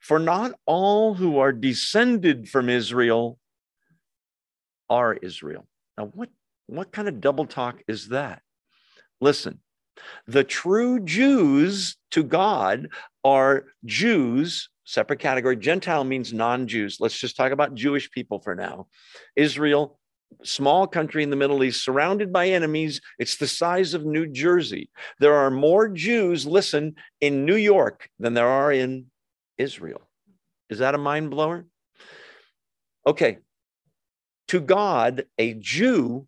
[0.00, 3.38] For not all who are descended from Israel
[4.88, 5.66] are Israel.
[5.96, 6.30] Now, what,
[6.66, 8.42] what kind of double talk is that?
[9.20, 9.60] Listen,
[10.26, 12.88] the true Jews to God
[13.24, 15.56] are Jews, separate category.
[15.56, 16.98] Gentile means non Jews.
[17.00, 18.86] Let's just talk about Jewish people for now.
[19.34, 19.98] Israel,
[20.44, 23.00] small country in the Middle East, surrounded by enemies.
[23.18, 24.90] It's the size of New Jersey.
[25.20, 29.06] There are more Jews, listen, in New York than there are in
[29.56, 30.02] Israel.
[30.70, 31.66] Is that a mind blower?
[33.06, 33.38] Okay.
[34.48, 36.26] To God, a Jew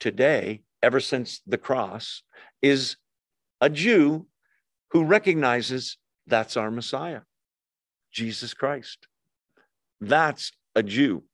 [0.00, 2.22] today, ever since the cross,
[2.60, 2.96] is
[3.60, 4.26] a Jew
[4.90, 7.20] who recognizes that's our Messiah,
[8.12, 9.06] Jesus Christ.
[10.00, 11.24] That's a Jew.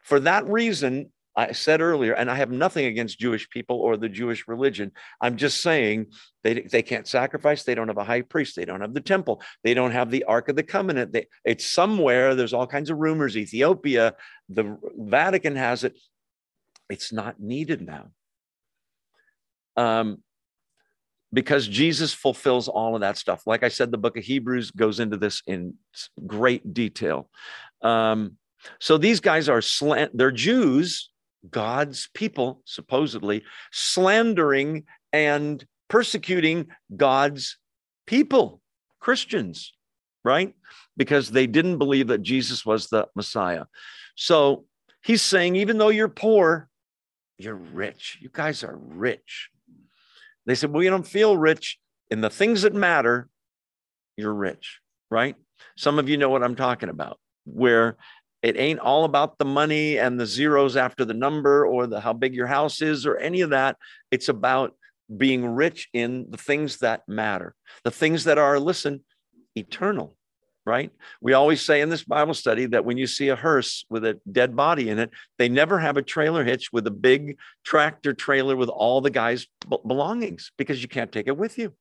[0.00, 4.08] For that reason, I said earlier, and I have nothing against Jewish people or the
[4.08, 4.92] Jewish religion.
[5.20, 6.06] I'm just saying
[6.42, 7.62] they, they can't sacrifice.
[7.62, 8.56] They don't have a high priest.
[8.56, 9.42] They don't have the temple.
[9.62, 11.12] They don't have the Ark of the Covenant.
[11.12, 12.34] They, it's somewhere.
[12.34, 13.36] There's all kinds of rumors.
[13.36, 14.14] Ethiopia,
[14.48, 15.98] the Vatican has it.
[16.88, 18.08] It's not needed now.
[19.76, 20.22] Um,
[21.32, 23.42] because Jesus fulfills all of that stuff.
[23.46, 25.74] Like I said, the book of Hebrews goes into this in
[26.26, 27.28] great detail.
[27.82, 28.38] Um,
[28.80, 31.10] so these guys are slant, they're Jews,
[31.50, 37.58] God's people, supposedly, slandering and persecuting God's
[38.06, 38.60] people,
[39.00, 39.72] Christians,
[40.24, 40.54] right?
[40.96, 43.64] Because they didn't believe that Jesus was the Messiah.
[44.16, 44.64] So
[45.02, 46.68] he's saying, even though you're poor,
[47.38, 48.18] you're rich.
[48.20, 49.50] You guys are rich.
[50.46, 51.78] They said, well, you don't feel rich
[52.10, 53.28] in the things that matter.
[54.16, 54.80] You're rich,
[55.10, 55.36] right?
[55.76, 57.96] Some of you know what I'm talking about, where
[58.46, 62.12] it ain't all about the money and the zeros after the number or the how
[62.12, 63.76] big your house is or any of that.
[64.12, 64.76] It's about
[65.16, 69.02] being rich in the things that matter, the things that are, listen,
[69.56, 70.16] eternal,
[70.64, 70.92] right?
[71.20, 74.20] We always say in this Bible study that when you see a hearse with a
[74.30, 78.54] dead body in it, they never have a trailer hitch with a big tractor trailer
[78.54, 79.48] with all the guy's
[79.84, 81.72] belongings because you can't take it with you.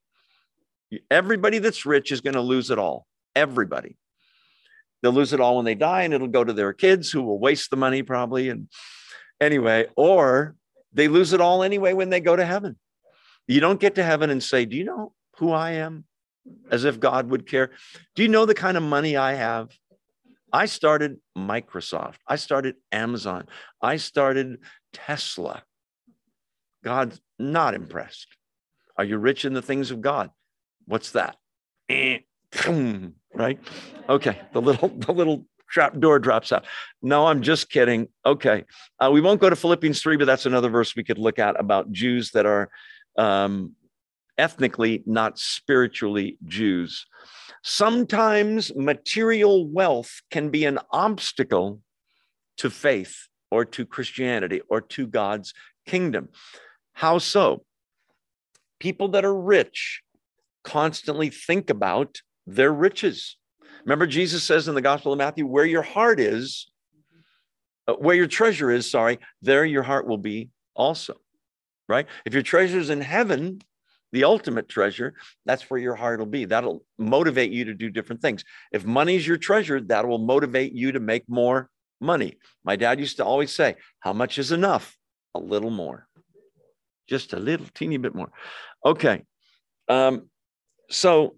[1.11, 3.05] Everybody that's rich is going to lose it all.
[3.35, 3.97] Everybody.
[5.01, 7.39] They'll lose it all when they die, and it'll go to their kids who will
[7.39, 8.49] waste the money probably.
[8.49, 8.69] And
[9.39, 10.55] anyway, or
[10.93, 12.77] they lose it all anyway when they go to heaven.
[13.47, 16.05] You don't get to heaven and say, Do you know who I am?
[16.71, 17.71] As if God would care.
[18.15, 19.75] Do you know the kind of money I have?
[20.53, 22.15] I started Microsoft.
[22.27, 23.47] I started Amazon.
[23.81, 24.59] I started
[24.93, 25.63] Tesla.
[26.83, 28.27] God's not impressed.
[28.97, 30.29] Are you rich in the things of God?
[30.85, 31.35] What's that?
[31.89, 32.19] eh,
[33.33, 33.59] right?
[34.09, 36.65] Okay, the little the little trap door drops out.
[37.01, 38.07] No, I'm just kidding.
[38.25, 38.63] Okay,
[38.99, 41.59] uh, we won't go to Philippians three, but that's another verse we could look at
[41.59, 42.69] about Jews that are
[43.17, 43.73] um,
[44.37, 47.05] ethnically, not spiritually Jews.
[47.63, 51.81] Sometimes material wealth can be an obstacle
[52.57, 55.53] to faith or to Christianity or to God's
[55.85, 56.29] kingdom.
[56.93, 57.65] How so?
[58.79, 60.01] People that are rich
[60.63, 63.37] constantly think about their riches.
[63.85, 66.67] Remember, Jesus says in the Gospel of Matthew, where your heart is,
[67.87, 71.15] uh, where your treasure is, sorry, there your heart will be also,
[71.87, 72.07] right?
[72.25, 73.61] If your treasure is in heaven,
[74.11, 75.13] the ultimate treasure,
[75.45, 76.45] that's where your heart will be.
[76.45, 78.43] That'll motivate you to do different things.
[78.71, 81.69] If money's your treasure, that will motivate you to make more
[81.99, 82.37] money.
[82.63, 84.97] My dad used to always say, How much is enough?
[85.35, 86.07] A little more.
[87.07, 88.31] Just a little teeny bit more.
[88.85, 89.23] Okay.
[89.87, 90.29] Um,
[90.89, 91.35] so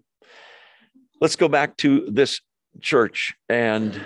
[1.22, 2.42] let's go back to this
[2.82, 3.36] church.
[3.50, 4.00] And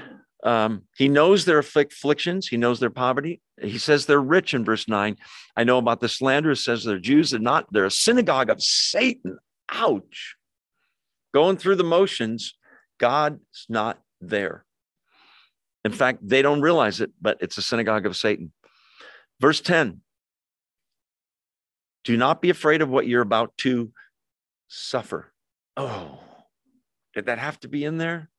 [0.43, 3.41] um, he knows their afflictions, he knows their poverty.
[3.61, 5.17] He says they're rich in verse 9.
[5.55, 9.37] I know about the slanderers, says they're Jews, they're not, they're a synagogue of Satan.
[9.69, 10.35] Ouch.
[11.33, 12.55] Going through the motions,
[12.99, 14.65] God's not there.
[15.85, 18.51] In fact, they don't realize it, but it's a synagogue of Satan.
[19.39, 20.01] Verse 10
[22.03, 23.91] Do not be afraid of what you're about to
[24.67, 25.31] suffer.
[25.77, 26.19] Oh,
[27.13, 28.29] did that have to be in there?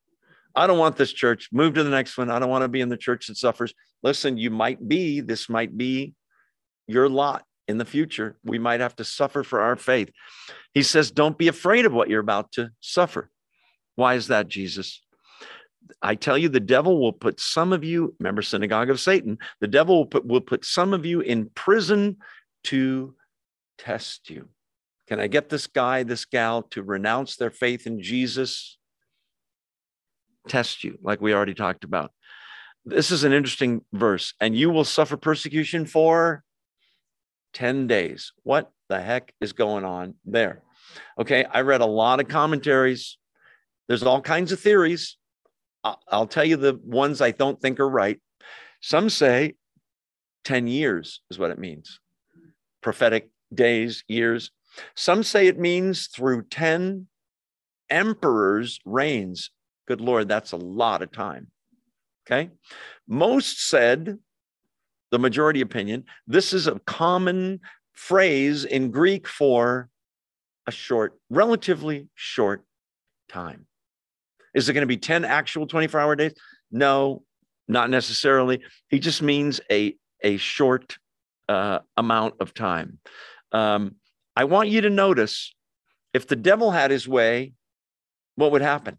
[0.54, 1.48] I don't want this church.
[1.52, 2.30] Move to the next one.
[2.30, 3.72] I don't want to be in the church that suffers.
[4.02, 6.14] Listen, you might be, this might be
[6.86, 8.36] your lot in the future.
[8.44, 10.10] We might have to suffer for our faith.
[10.74, 13.30] He says, Don't be afraid of what you're about to suffer.
[13.94, 15.02] Why is that, Jesus?
[16.00, 19.68] I tell you, the devil will put some of you, remember, synagogue of Satan, the
[19.68, 22.18] devil will put, will put some of you in prison
[22.64, 23.14] to
[23.78, 24.48] test you.
[25.12, 28.78] Can I get this guy, this gal to renounce their faith in Jesus?
[30.48, 32.12] Test you, like we already talked about.
[32.86, 34.32] This is an interesting verse.
[34.40, 36.44] And you will suffer persecution for
[37.52, 38.32] 10 days.
[38.44, 40.62] What the heck is going on there?
[41.18, 43.18] Okay, I read a lot of commentaries.
[43.88, 45.18] There's all kinds of theories.
[45.84, 48.18] I'll tell you the ones I don't think are right.
[48.80, 49.56] Some say
[50.44, 52.00] 10 years is what it means
[52.80, 54.50] prophetic days, years.
[54.94, 57.06] Some say it means through 10
[57.90, 59.50] emperors' reigns.
[59.86, 61.48] Good Lord, that's a lot of time.
[62.26, 62.50] Okay.
[63.08, 64.18] Most said,
[65.10, 67.60] the majority opinion, this is a common
[67.92, 69.90] phrase in Greek for
[70.66, 72.64] a short, relatively short
[73.28, 73.66] time.
[74.54, 76.34] Is it going to be 10 actual 24 hour days?
[76.70, 77.24] No,
[77.68, 78.62] not necessarily.
[78.88, 80.98] He just means a, a short
[81.48, 82.98] uh, amount of time.
[83.50, 83.96] Um,
[84.34, 85.54] I want you to notice
[86.14, 87.54] if the devil had his way,
[88.36, 88.98] what would happen?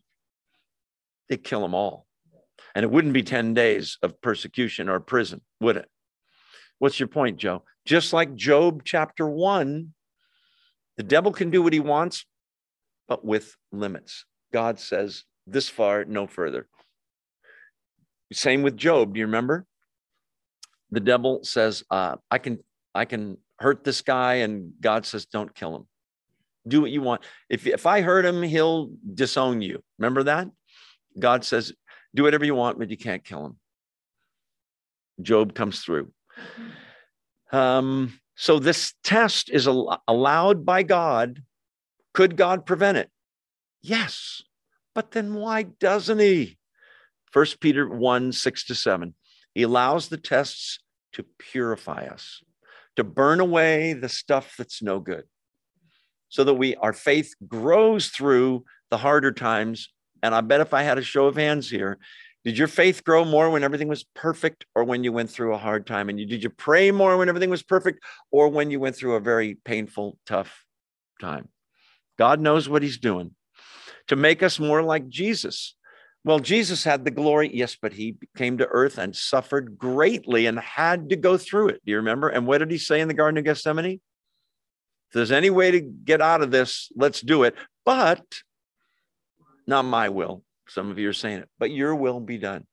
[1.29, 2.05] They'd kill them all.
[2.75, 5.89] And it wouldn't be 10 days of persecution or prison, would it?
[6.79, 7.63] What's your point, Joe?
[7.85, 9.93] Just like Job chapter one,
[10.97, 12.25] the devil can do what he wants,
[13.07, 14.25] but with limits.
[14.51, 16.67] God says, this far, no further.
[18.31, 19.13] Same with Job.
[19.13, 19.65] Do you remember?
[20.91, 22.59] The devil says, uh, I can,
[22.95, 25.87] I can hurt this guy, and God says, Don't kill him.
[26.67, 27.21] Do what you want.
[27.49, 29.83] If, if I hurt him, he'll disown you.
[29.97, 30.47] Remember that?
[31.17, 31.73] God says,
[32.13, 33.57] Do whatever you want, but you can't kill him.
[35.21, 36.11] Job comes through.
[37.51, 41.43] Um, so this test is al- allowed by God.
[42.13, 43.09] Could God prevent it?
[43.81, 44.41] Yes.
[44.95, 46.57] But then why doesn't he?
[47.31, 49.13] First Peter 1 6 to 7.
[49.53, 50.79] He allows the tests
[51.13, 52.41] to purify us
[52.95, 55.23] to burn away the stuff that's no good
[56.29, 59.89] so that we our faith grows through the harder times.
[60.21, 61.99] And i bet if i had a show of hands here
[62.43, 65.57] did your faith grow more when everything was perfect or when you went through a
[65.57, 66.09] hard time?
[66.09, 69.15] And you did you pray more when everything was perfect or when you went through
[69.15, 70.65] a very painful tough
[71.21, 71.47] time?
[72.17, 73.31] God knows what he's doing
[74.07, 75.75] to make us more like jesus
[76.25, 80.57] well, Jesus had the glory, yes, but he came to earth and suffered greatly and
[80.57, 81.81] had to go through it.
[81.85, 82.29] Do you remember?
[82.29, 83.99] And what did he say in the Garden of Gethsemane?
[85.09, 87.55] If there's any way to get out of this, let's do it.
[87.85, 88.23] But
[89.67, 90.43] not my will.
[90.69, 92.65] Some of you are saying it, but your will be done.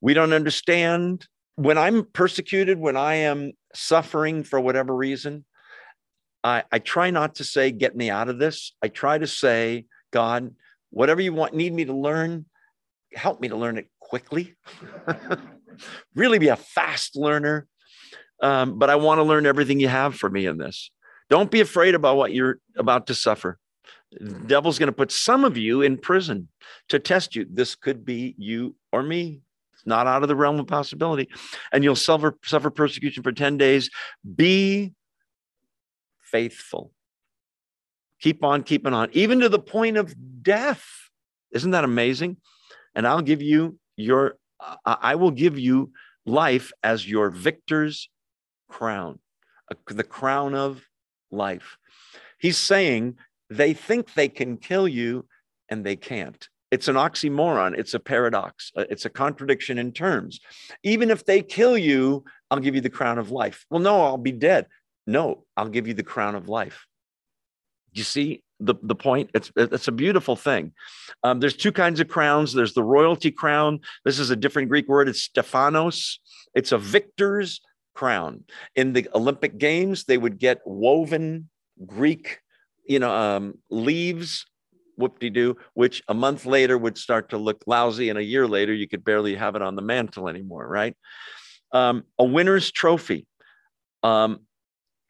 [0.00, 1.26] We don't understand.
[1.56, 5.44] When I'm persecuted, when I am suffering for whatever reason,
[6.42, 8.72] I, I try not to say, get me out of this.
[8.82, 10.54] I try to say, God,
[10.90, 12.46] whatever you want, need me to learn,
[13.14, 14.54] help me to learn it quickly.
[16.14, 17.66] really be a fast learner.
[18.40, 20.90] Um, but I want to learn everything you have for me in this.
[21.28, 23.58] Don't be afraid about what you're about to suffer.
[24.12, 26.48] The devil's going to put some of you in prison
[26.88, 27.46] to test you.
[27.50, 29.42] This could be you or me.
[29.74, 31.28] It's not out of the realm of possibility.
[31.72, 33.90] And you'll suffer, suffer persecution for 10 days.
[34.34, 34.94] Be
[36.22, 36.92] faithful.
[38.20, 40.84] Keep on keeping on, even to the point of death.
[41.52, 42.38] Isn't that amazing?
[42.94, 44.36] And I'll give you your,
[44.84, 45.92] I will give you
[46.26, 48.10] life as your victor's
[48.68, 49.18] crown,
[49.86, 50.82] the crown of
[51.30, 51.78] life.
[52.38, 53.16] He's saying
[53.50, 55.26] they think they can kill you
[55.68, 56.48] and they can't.
[56.70, 57.78] It's an oxymoron.
[57.78, 58.72] It's a paradox.
[58.76, 60.40] Uh, it's a contradiction in terms.
[60.82, 63.64] Even if they kill you, I'll give you the crown of life.
[63.70, 64.66] Well, no, I'll be dead.
[65.06, 66.86] No, I'll give you the crown of life.
[67.92, 69.30] You see the, the point?
[69.34, 70.72] It's, it's a beautiful thing.
[71.22, 72.52] Um, there's two kinds of crowns.
[72.52, 73.80] There's the royalty crown.
[74.04, 75.08] This is a different Greek word.
[75.08, 76.20] It's Stephanos.
[76.54, 77.60] It's a victor's
[77.94, 78.44] crown.
[78.76, 81.48] In the Olympic Games, they would get woven
[81.86, 82.40] Greek
[82.88, 84.46] you know, um, leaves,
[84.96, 88.88] whoop-de-doo, which a month later would start to look lousy, and a year later you
[88.88, 90.96] could barely have it on the mantle anymore, right?
[91.70, 93.26] Um, a winner's trophy.
[94.02, 94.40] Um,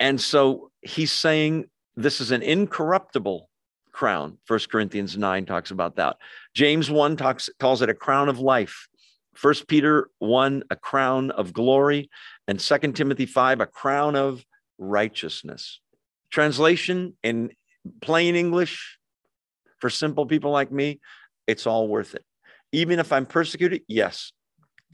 [0.00, 1.66] and so he's saying
[1.98, 3.48] this is an incorruptible
[3.90, 4.38] crown.
[4.44, 6.16] First Corinthians 9 talks about that.
[6.54, 8.86] James 1 talks calls it a crown of life.
[9.34, 12.08] First Peter 1, a crown of glory,
[12.46, 14.44] and Second Timothy 5, a crown of
[14.78, 15.80] righteousness.
[16.30, 17.50] Translation in
[18.00, 18.98] plain English
[19.80, 21.00] for simple people like me,
[21.46, 22.24] it's all worth it.
[22.70, 24.32] Even if I'm persecuted, yes.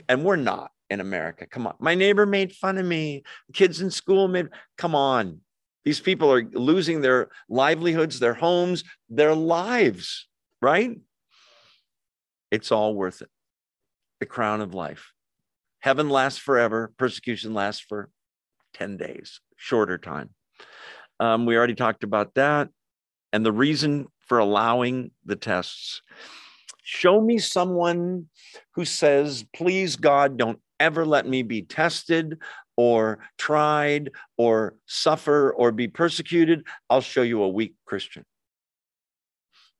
[0.08, 1.46] And we're not in America.
[1.46, 1.74] Come on.
[1.80, 3.24] My neighbor made fun of me.
[3.52, 4.48] Kids in school made,
[4.78, 5.40] come on.
[5.84, 10.26] These people are losing their livelihoods, their homes, their lives,
[10.62, 10.96] right?
[12.50, 13.28] It's all worth it.
[14.20, 15.12] The crown of life.
[15.80, 18.08] Heaven lasts forever, persecution lasts for
[18.74, 20.30] 10 days, shorter time.
[21.20, 22.70] Um, we already talked about that
[23.32, 26.00] and the reason for allowing the tests.
[26.82, 28.28] Show me someone
[28.74, 32.38] who says, please, God, don't ever let me be tested
[32.76, 36.66] or tried or suffer or be persecuted.
[36.90, 38.24] I'll show you a weak Christian.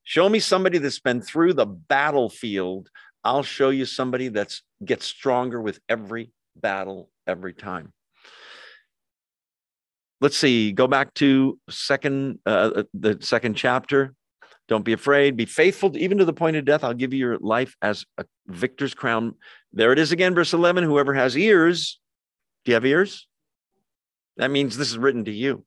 [0.02, 2.90] Show me somebody that's been through the battlefield.
[3.24, 7.92] I'll show you somebody that's gets stronger with every battle every time
[10.20, 14.14] let's see go back to second uh, the second chapter
[14.68, 17.38] don't be afraid be faithful even to the point of death i'll give you your
[17.38, 19.34] life as a victor's crown
[19.72, 22.00] there it is again verse 11 whoever has ears
[22.64, 23.26] do you have ears
[24.36, 25.64] that means this is written to you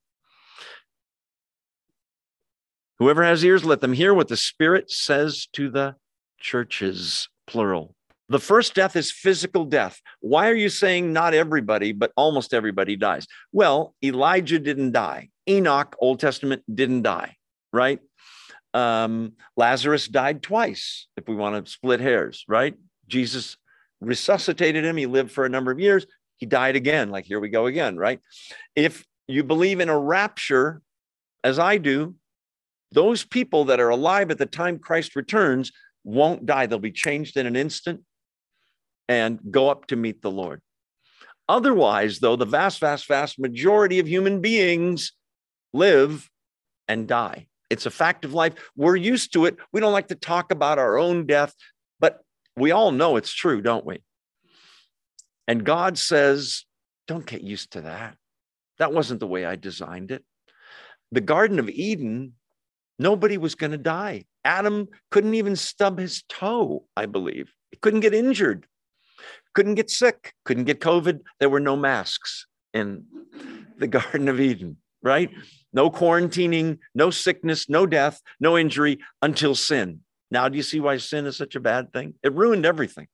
[3.00, 5.96] whoever has ears let them hear what the spirit says to the
[6.40, 7.96] churches plural
[8.30, 10.02] the first death is physical death.
[10.20, 13.26] Why are you saying not everybody, but almost everybody dies?
[13.54, 15.30] Well, Elijah didn't die.
[15.48, 17.38] Enoch, Old Testament, didn't die,
[17.72, 18.00] right?
[18.74, 22.76] Um, Lazarus died twice, if we want to split hairs, right?
[23.08, 23.56] Jesus
[24.02, 24.98] resuscitated him.
[24.98, 26.06] He lived for a number of years.
[26.38, 27.10] He died again.
[27.10, 28.20] Like, here we go again, right?
[28.76, 30.82] If you believe in a rapture,
[31.44, 32.16] as I do,
[32.92, 35.72] those people that are alive at the time Christ returns
[36.04, 36.66] won't die.
[36.66, 38.02] They'll be changed in an instant
[39.10, 40.62] and go up to meet the Lord.
[41.50, 45.14] Otherwise, though, the vast, vast, vast majority of human beings
[45.74, 46.30] live
[46.88, 47.48] and die.
[47.70, 48.54] It's a fact of life.
[48.76, 49.58] We're used to it.
[49.72, 51.54] We don't like to talk about our own death,
[52.00, 52.22] but
[52.56, 54.02] we all know it's true, don't we?
[55.48, 56.66] And God says,
[57.08, 58.18] don't get used to that.
[58.80, 60.24] That wasn't the way I designed it.
[61.12, 62.34] The Garden of Eden,
[63.00, 64.26] nobody was going to die.
[64.44, 67.52] Adam couldn't even stub his toe, I believe.
[67.72, 68.68] He couldn't get injured
[69.58, 71.22] couldn't get sick, couldn't get COVID.
[71.40, 72.46] There were no masks
[72.76, 73.06] in
[73.80, 75.32] the Garden of Eden, right?
[75.74, 80.02] No quarantining, no sickness, no death, no injury until sin.
[80.30, 82.14] Now, do you see why sin is such a bad thing?
[82.22, 83.08] It ruined everything.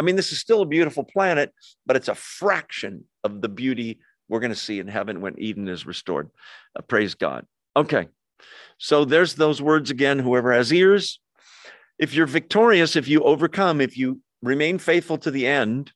[0.00, 1.52] I mean, this is still a beautiful planet,
[1.84, 3.98] but it's a fraction of the beauty
[4.30, 6.30] we're going to see in heaven when Eden is restored.
[6.74, 7.44] Uh, praise God.
[7.76, 8.08] Okay.
[8.78, 10.18] So there's those words again.
[10.18, 11.20] Whoever has ears,
[11.98, 15.92] if you're victorious, if you overcome, if you remain faithful to the end,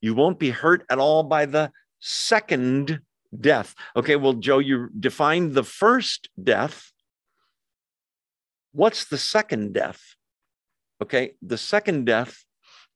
[0.00, 1.70] you won't be hurt at all by the
[2.00, 3.00] second
[3.38, 3.74] death.
[3.94, 6.90] Okay, well, Joe, you defined the first death.
[8.72, 10.00] What's the second death?
[11.02, 12.46] Okay, the second death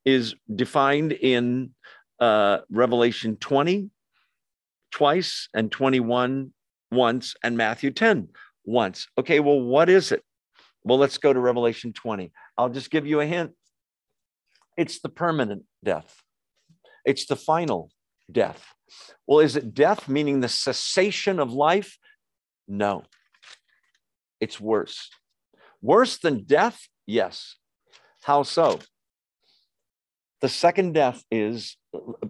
[0.06, 1.70] is defined in
[2.20, 3.90] uh, Revelation 20
[4.92, 6.52] twice and 21
[6.90, 8.28] once and Matthew 10
[8.64, 9.08] once.
[9.18, 10.22] Okay, well, what is it?
[10.84, 12.32] Well, let's go to Revelation 20.
[12.56, 13.50] I'll just give you a hint.
[14.76, 16.22] It's the permanent death,
[17.04, 17.90] it's the final
[18.30, 18.64] death.
[19.26, 21.98] Well, is it death meaning the cessation of life?
[22.68, 23.02] No.
[24.40, 25.10] It's worse.
[25.82, 26.86] Worse than death?
[27.06, 27.56] Yes.
[28.22, 28.78] How so?
[30.40, 31.76] The second death is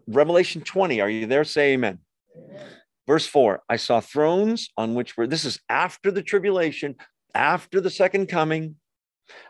[0.07, 1.01] Revelation 20.
[1.01, 1.45] Are you there?
[1.45, 1.99] Say amen.
[2.37, 2.67] amen.
[3.07, 6.97] Verse 4 I saw thrones on which were, this is after the tribulation,
[7.35, 8.77] after the second coming.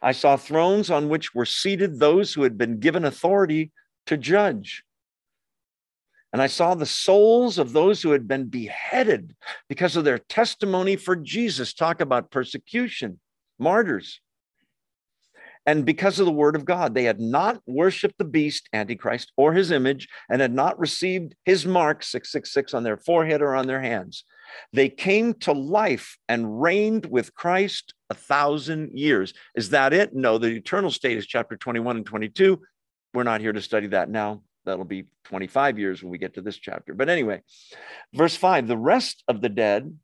[0.02, 3.72] I saw thrones on which were seated those who had been given authority
[4.06, 4.84] to judge.
[6.32, 9.34] And I saw the souls of those who had been beheaded
[9.68, 11.72] because of their testimony for Jesus.
[11.72, 13.20] Talk about persecution,
[13.58, 14.20] martyrs.
[15.66, 19.52] And because of the word of God, they had not worshiped the beast, Antichrist, or
[19.52, 23.80] his image, and had not received his mark, 666, on their forehead or on their
[23.80, 24.24] hands.
[24.72, 29.34] They came to life and reigned with Christ a thousand years.
[29.56, 30.14] Is that it?
[30.14, 32.60] No, the eternal state is chapter 21 and 22.
[33.12, 34.42] We're not here to study that now.
[34.64, 36.94] That'll be 25 years when we get to this chapter.
[36.94, 37.42] But anyway,
[38.12, 39.96] verse 5 the rest of the dead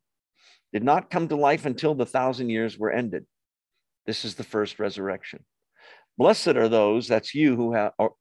[0.73, 3.25] did not come to life until the thousand years were ended.
[4.05, 5.45] This is the first resurrection.
[6.17, 8.13] Blessed are those, that's you who have, or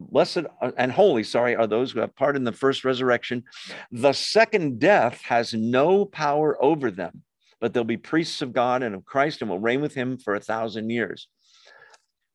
[0.00, 0.44] blessed
[0.76, 3.44] and holy, sorry, are those who have part in the first resurrection.
[3.90, 7.22] The second death has no power over them,
[7.60, 10.34] but they'll be priests of God and of Christ and will reign with him for
[10.34, 11.28] a thousand years.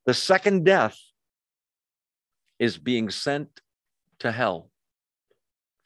[0.06, 0.98] The second death
[2.60, 3.62] is being sent
[4.20, 4.70] to hell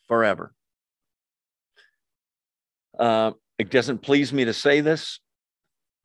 [0.08, 0.54] forever.
[2.98, 5.20] Uh, it doesn't please me to say this,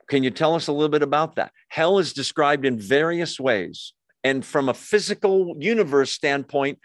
[0.09, 1.53] can you tell us a little bit about that?
[1.69, 3.95] Hell is described in various ways.
[4.25, 6.79] And from a physical universe standpoint,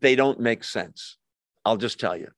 [0.00, 1.16] they don't make sense.
[1.64, 2.28] I'll just tell you.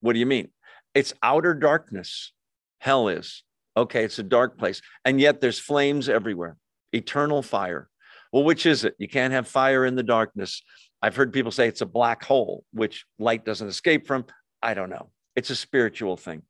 [0.00, 0.48] What do you mean?
[0.94, 2.32] It's outer darkness.
[2.78, 3.42] Hell is.
[3.76, 4.82] Okay, it's a dark place.
[5.04, 6.56] And yet there's flames everywhere,
[6.92, 7.88] eternal fire.
[8.32, 8.94] Well, which is it?
[8.98, 10.62] You can't have fire in the darkness.
[11.00, 14.26] I've heard people say it's a black hole, which light doesn't escape from.
[14.62, 15.10] I don't know.
[15.34, 16.42] It's a spiritual thing.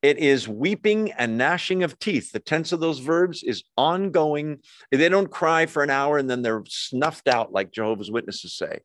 [0.00, 2.30] It is weeping and gnashing of teeth.
[2.30, 4.60] The tense of those verbs is ongoing.
[4.92, 8.80] They don't cry for an hour and then they're snuffed out, like Jehovah's Witnesses say.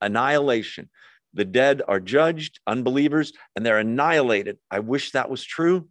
[0.00, 0.90] Annihilation.
[1.34, 4.58] The dead are judged, unbelievers, and they're annihilated.
[4.70, 5.88] I wish that was true.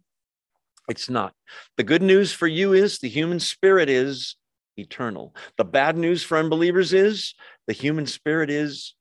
[0.88, 1.32] It's not.
[1.76, 4.36] The good news for you is the human spirit is
[4.76, 5.34] eternal.
[5.56, 7.34] The bad news for unbelievers is
[7.66, 8.94] the human spirit is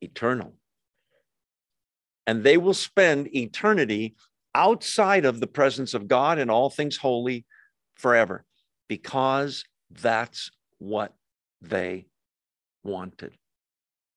[0.00, 0.54] eternal.
[2.26, 4.16] And they will spend eternity
[4.54, 7.44] outside of the presence of God and all things holy
[7.96, 8.44] forever
[8.88, 11.14] because that's what
[11.60, 12.06] they
[12.82, 13.32] wanted.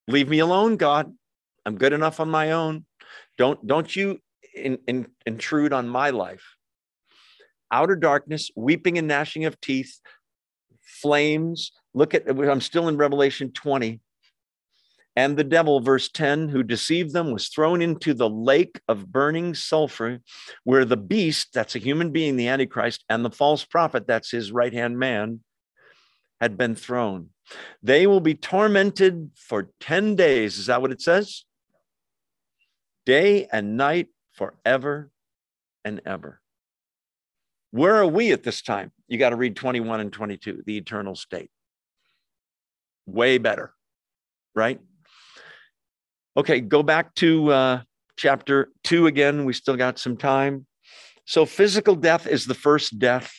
[0.07, 1.13] Leave me alone, God.
[1.65, 2.85] I'm good enough on my own.
[3.37, 4.19] Don't don't you
[4.55, 6.55] in, in, intrude on my life.
[7.71, 9.99] Outer darkness, weeping and gnashing of teeth,
[10.81, 11.73] flames.
[11.93, 13.99] Look at I'm still in Revelation 20.
[15.17, 19.55] And the devil, verse 10, who deceived them, was thrown into the lake of burning
[19.55, 20.19] sulfur,
[20.63, 24.51] where the beast, that's a human being, the Antichrist, and the false prophet, that's his
[24.51, 25.39] right hand man,
[26.39, 27.31] had been thrown.
[27.81, 30.59] They will be tormented for 10 days.
[30.59, 31.45] Is that what it says?
[33.03, 35.09] Day and night forever
[35.83, 36.41] and ever.
[37.71, 38.91] Where are we at this time?
[39.07, 41.49] You got to read 21 and 22, the eternal state.
[43.07, 43.73] Way better,
[44.53, 44.79] right?
[46.37, 47.81] Okay, go back to uh,
[48.15, 49.43] chapter two again.
[49.43, 50.67] We still got some time.
[51.25, 53.33] So, physical death is the first death.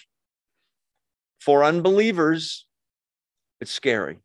[1.40, 2.66] For unbelievers,
[3.60, 4.18] it's scary.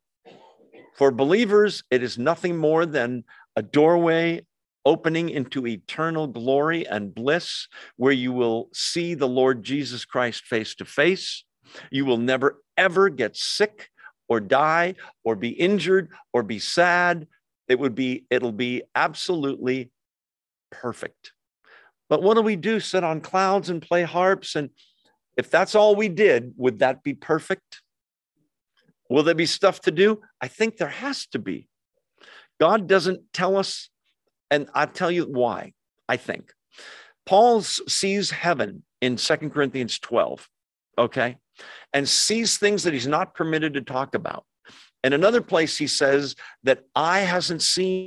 [0.98, 4.44] For believers, it is nothing more than a doorway
[4.86, 7.68] opening into eternal glory and bliss
[7.98, 11.46] where you will see the Lord Jesus Christ face to face.
[11.92, 13.92] You will never, ever get sick
[14.28, 17.28] or die or be injured or be sad
[17.68, 19.92] it would be, it'll be absolutely
[20.72, 21.32] perfect.
[22.10, 22.80] But what do we do?
[22.80, 24.56] Sit on clouds and play harps?
[24.56, 24.70] And
[25.38, 27.82] if that's all we did, would that be perfect?
[29.10, 30.22] Will there be stuff to do?
[30.42, 31.68] I think there has to be.
[32.60, 33.90] God doesn't tell us,
[34.52, 35.74] and I'll tell you why,
[36.08, 36.54] I think.
[37.26, 40.48] Paul sees heaven in Second Corinthians 12,
[40.98, 41.38] okay,
[41.94, 44.46] and sees things that he's not permitted to talk about.
[45.04, 48.02] In another place, he says that eye hasn't seen,